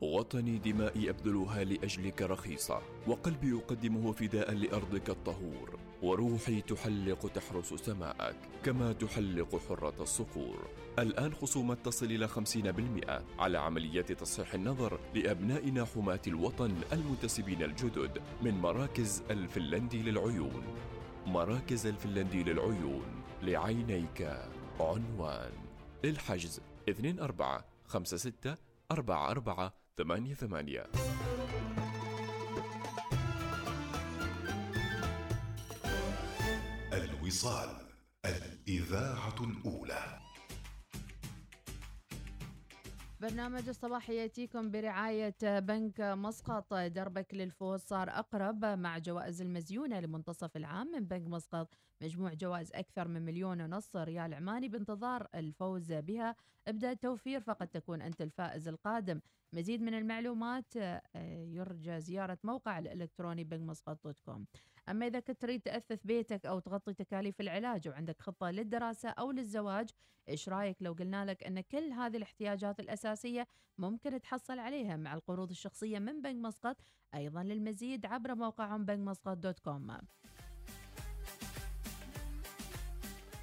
وطني 0.00 0.58
دمائي 0.58 1.10
أبذلها 1.10 1.64
لأجلك 1.64 2.22
رخيصة 2.22 2.82
وقلبي 3.06 3.50
يقدمه 3.50 4.12
فداء 4.12 4.52
لأرضك 4.54 5.10
الطهور 5.10 5.78
وروحي 6.02 6.60
تحلق 6.60 7.32
تحرس 7.32 7.74
سماءك 7.74 8.36
كما 8.64 8.92
تحلق 8.92 9.60
حرة 9.68 9.94
الصقور 10.00 10.68
الآن 10.98 11.34
خصومات 11.34 11.78
تصل 11.84 12.06
إلى 12.06 12.28
50% 12.28 13.40
على 13.40 13.58
عمليات 13.58 14.12
تصحيح 14.12 14.54
النظر 14.54 15.00
لأبنائنا 15.14 15.84
حماة 15.84 16.20
الوطن 16.26 16.74
المنتسبين 16.92 17.62
الجدد 17.62 18.22
من 18.42 18.54
مراكز 18.54 19.22
الفنلندي 19.30 20.02
للعيون. 20.02 20.62
مراكز 21.26 21.86
الفنلندي 21.86 22.42
للعيون 22.42 23.22
لعينيك 23.42 24.38
عنوان. 24.80 25.52
للحجز 26.04 26.60
24 26.88 27.62
56 27.88 28.56
44 28.90 29.70
88 29.98 30.84
الوصال 36.92 37.68
الإذاعة 38.24 39.34
الأولى. 39.40 40.18
برنامج 43.20 43.68
الصباح 43.68 44.10
يأتيكم 44.10 44.70
برعاية 44.70 45.58
بنك 45.58 46.00
مسقط. 46.00 46.74
دربك 46.74 47.34
للفوز 47.34 47.80
صار 47.80 48.10
أقرب 48.10 48.64
مع 48.64 48.98
جوائز 48.98 49.40
المزيونة 49.40 50.00
لمنتصف 50.00 50.56
العام 50.56 50.86
من 50.86 51.04
بنك 51.04 51.28
مسقط. 51.28 51.74
مجموع 52.02 52.34
جوائز 52.34 52.72
أكثر 52.74 53.08
من 53.08 53.22
مليون 53.22 53.60
ونص 53.60 53.96
ريال 53.96 54.34
عماني 54.34 54.68
بانتظار 54.68 55.28
الفوز 55.34 55.92
بها. 55.92 56.36
ابدأ 56.68 56.90
التوفير 56.92 57.40
فقد 57.40 57.68
تكون 57.68 58.02
أنت 58.02 58.22
الفائز 58.22 58.68
القادم. 58.68 59.20
مزيد 59.52 59.82
من 59.82 59.94
المعلومات 59.94 60.76
آه، 60.76 61.02
يرجى 61.44 62.00
زيارة 62.00 62.38
موقع 62.44 62.78
الإلكتروني 62.78 63.44
بنك 63.44 63.60
مسقط 63.60 64.04
dot 64.04 64.20
com. 64.20 64.46
أما 64.88 65.06
إذا 65.06 65.20
كنت 65.20 65.40
تريد 65.40 65.60
تأثث 65.60 66.02
بيتك 66.04 66.46
أو 66.46 66.58
تغطي 66.58 66.94
تكاليف 66.94 67.40
العلاج 67.40 67.88
وعندك 67.88 68.20
خطة 68.20 68.50
للدراسة 68.50 69.08
أو 69.08 69.30
للزواج 69.30 69.90
إيش 70.28 70.48
رأيك 70.48 70.76
لو 70.80 70.92
قلنا 70.92 71.24
لك 71.24 71.44
أن 71.44 71.60
كل 71.60 71.92
هذه 71.92 72.16
الاحتياجات 72.16 72.80
الأساسية 72.80 73.46
ممكن 73.78 74.20
تحصل 74.20 74.58
عليها 74.58 74.96
مع 74.96 75.14
القروض 75.14 75.50
الشخصية 75.50 75.98
من 75.98 76.22
بنك 76.22 76.36
مسقط 76.36 76.76
أيضا 77.14 77.42
للمزيد 77.42 78.06
عبر 78.06 78.34
موقعهم 78.34 78.84
بنك 78.84 78.98
مسقط 78.98 79.36
dot 79.36 79.58
com. 79.58 79.98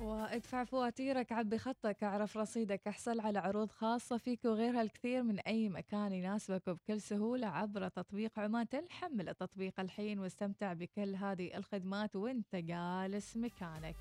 وادفع 0.03 0.63
فواتيرك 0.63 1.31
عبي 1.31 1.57
خطك 1.57 2.03
أعرف 2.03 2.37
رصيدك 2.37 2.87
أحصل 2.87 3.19
على 3.19 3.39
عروض 3.39 3.71
خاصة 3.71 4.17
فيك 4.17 4.45
وغيرها 4.45 4.81
الكثير 4.81 5.23
من 5.23 5.39
أي 5.39 5.69
مكان 5.69 6.13
يناسبك 6.13 6.67
وبكل 6.67 7.01
سهولة 7.01 7.47
عبر 7.47 7.87
تطبيق 7.87 8.39
عمان 8.39 8.69
تحمل 8.69 9.29
التطبيق 9.29 9.79
الحين 9.79 10.19
واستمتع 10.19 10.73
بكل 10.73 11.15
هذه 11.15 11.57
الخدمات 11.57 12.15
وأنت 12.15 12.55
جالس 12.55 13.37
مكانك. 13.37 13.95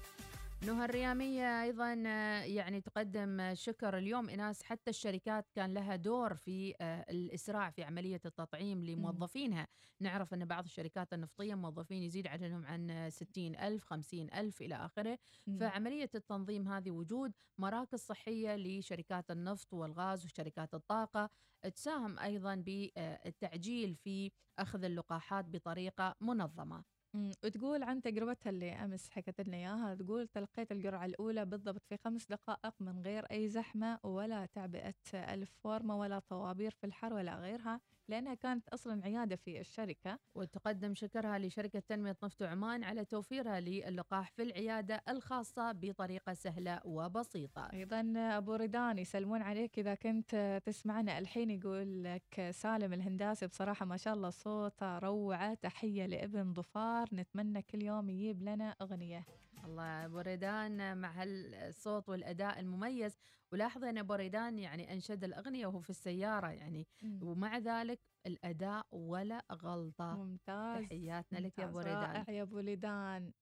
نهى 0.67 0.85
الريامية 0.85 1.63
أيضا 1.63 2.03
آه، 2.07 2.43
يعني 2.43 2.81
تقدم 2.81 3.41
آه، 3.41 3.55
شكر 3.55 3.99
اليوم. 3.99 4.29
إناس 4.29 4.63
حتى 4.63 4.91
الشركات 4.91 5.47
كان 5.55 5.75
لها 5.75 5.97
دور 5.97 6.35
في 6.35 6.75
آه، 6.81 7.07
الإسراع 7.11 7.71
في 7.71 7.85
عملية 7.85 8.21
التطعيم 8.25 8.85
لموظفينها. 8.85 9.69
نعرف 10.01 10.35
أن 10.35 10.45
بعض 10.45 10.65
الشركات 10.65 11.13
النفطية 11.13 11.55
موظفين 11.55 12.03
يزيد 12.03 12.27
عددهم 12.27 12.67
عن 12.67 13.11
60 13.11 13.57
ألف 13.57 13.85
50 13.85 14.33
ألف 14.35 14.63
إلى 14.63 14.75
آخره. 14.75 15.19
فعملية 15.61 16.11
التنظيم 16.15 16.69
هذه 16.69 16.91
وجود 16.91 17.33
مراكز 17.59 17.99
صحية 17.99 18.57
لشركات 18.57 19.31
النفط 19.31 19.75
والغاز 19.75 20.25
وشركات 20.25 20.75
الطاقة 20.75 21.31
تساهم 21.75 22.19
أيضا 22.19 22.55
بالتعجيل 22.55 23.95
في 23.95 24.31
أخذ 24.59 24.85
اللقاحات 24.85 25.45
بطريقة 25.45 26.17
منظمة. 26.21 26.92
وتقول 27.15 27.83
عن 27.83 28.03
تجربتها 28.03 28.51
اللي 28.51 28.73
أمس 28.73 29.09
حكت 29.11 29.41
لنا 29.41 29.57
إياها 29.57 29.95
تقول 29.95 30.29
تلقيت 30.29 30.73
الجرعة 30.73 31.05
الأولى 31.05 31.45
بالضبط 31.45 31.85
في 31.89 31.97
خمس 31.97 32.27
دقائق 32.27 32.75
من 32.81 32.99
غير 32.99 33.25
أي 33.31 33.49
زحمة 33.49 33.99
ولا 34.03 34.47
تعبئة 34.47 34.95
الفورمه 35.15 35.99
ولا 35.99 36.19
طوابير 36.19 36.71
في 36.71 36.85
الحر 36.87 37.13
ولا 37.15 37.37
غيرها. 37.37 37.81
لأنها 38.09 38.35
كانت 38.35 38.69
أصلا 38.69 39.05
عيادة 39.05 39.37
في 39.37 39.61
الشركة. 39.61 40.19
وتقدم 40.35 40.95
شكرها 40.95 41.39
لشركة 41.39 41.79
تنمية 41.79 42.11
نفط 42.11 42.43
عمان 42.43 42.85
على 42.85 43.05
توفيرها 43.05 43.61
للقاح 43.61 44.31
في 44.31 44.43
العيادة 44.43 45.03
الخاصة 45.09 45.73
بطريقة 45.73 46.35
سهلة 46.35 46.81
وبسيطة. 46.85 47.73
أيضا 47.73 48.13
أبو 48.17 48.55
ردان 48.55 48.99
يسلمون 48.99 49.43
عليك 49.43 49.79
إذا 49.79 49.95
كنت 49.95 50.63
تسمعنا. 50.65 51.19
الحين 51.19 51.51
يقول 51.51 52.05
لك 52.05 52.49
سالم 52.51 52.93
الهنداسي 52.93 53.47
بصراحة 53.47 53.87
ما 53.87 53.97
شاء 53.97 54.15
الله 54.15 54.31
صوته 54.31 54.99
روعة. 54.99 55.55
تحية 55.55 56.07
لابن 56.07 56.53
ظفار. 56.53 57.09
نتمنى 57.13 57.63
كل 57.63 57.83
يوم 57.83 58.11
يجيب 58.11 58.43
لنا 58.43 58.77
أغنية. 58.83 59.25
الله 59.65 60.05
ابو 60.05 60.19
ريدان 60.21 60.99
مع 60.99 61.11
هالصوت 61.23 62.09
والأداء 62.09 62.61
المميز. 62.61 63.17
ولاحظ 63.53 63.85
أن 63.85 63.99
ابو 63.99 64.15
ريدان 64.15 64.59
يعني 64.59 64.93
أنشد 64.93 65.25
الأغنية 65.25 65.67
وهو 65.67 65.81
في 65.81 65.91
السيارة 65.91 66.47
يعني. 66.49 66.87
مم. 67.03 67.19
ومع 67.23 67.59
ذلك 67.59 68.01
الأداء 68.27 68.87
ولا 68.93 69.45
غلطة. 69.53 70.17
ممتاز. 70.17 70.85
تحياتنا 70.85 71.39
لك 71.39 71.59
يا 71.59 71.65
ابو 71.65 71.79
ممتاز، 71.79 71.95
ريدان 71.95 72.17
رائع 72.17 72.31
يا 72.35 72.43
ابو 72.43 72.59
ريدان 72.59 73.33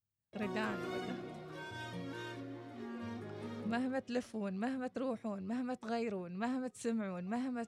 مهما 3.66 3.98
تلفون 3.98 4.58
مهما 4.58 4.86
تروحون 4.86 5.42
مهما 5.42 5.74
تغيرون 5.74 6.36
مهما 6.36 6.68
تسمعون 6.68 7.24
مهما 7.24 7.66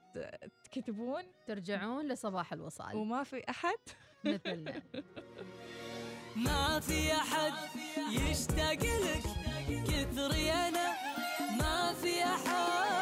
تكتبون. 0.65 1.23
ترجعون 1.47 2.09
لصباح 2.09 2.53
الوصال. 2.53 2.97
وما 2.97 3.23
في 3.23 3.43
أحد. 3.51 3.79
مثلنا. 4.25 4.83
ما 6.37 6.81
في 6.81 7.13
أحد 7.13 7.53
يشتاق 8.11 8.79
لك 8.83 9.23
كثري 9.89 10.53
أنا. 10.53 10.93
ما 11.59 11.95
في 12.03 12.25
أحد 12.25 13.02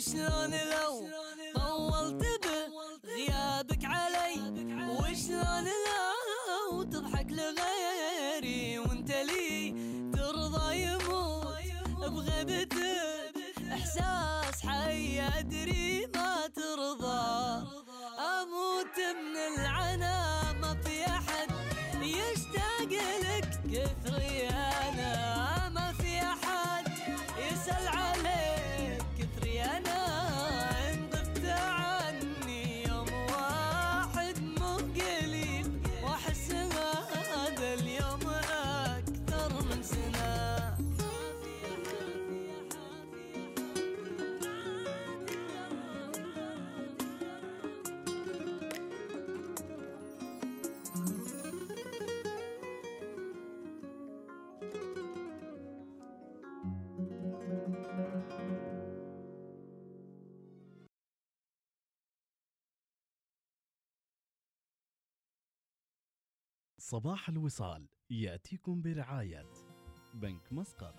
وشلون 0.00 0.54
لو 0.72 0.89
صباح 66.90 67.28
الوصال 67.28 67.88
يأتيكم 68.10 68.82
برعاية 68.82 69.46
بنك 70.14 70.52
مسقط. 70.52 70.94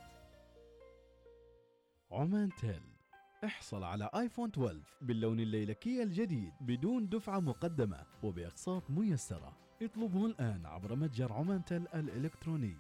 عمان 2.12 2.50
تيل 2.50 2.84
احصل 3.44 3.84
على 3.84 4.10
آيفون 4.16 4.50
12 4.50 4.82
باللون 5.02 5.40
الليلكي 5.40 6.04
الجديد 6.04 6.54
بدون 6.62 7.10
دفعة 7.10 7.40
مقدمة 7.40 8.06
وبأقساط 8.24 8.92
ميسرة. 8.92 9.58
اطلبه 9.82 10.26
الآن 10.26 10.66
عبر 10.66 10.96
متجر 10.96 11.34
عمان 11.34 11.66
تيل 11.66 11.88
الإلكتروني. 11.88 12.78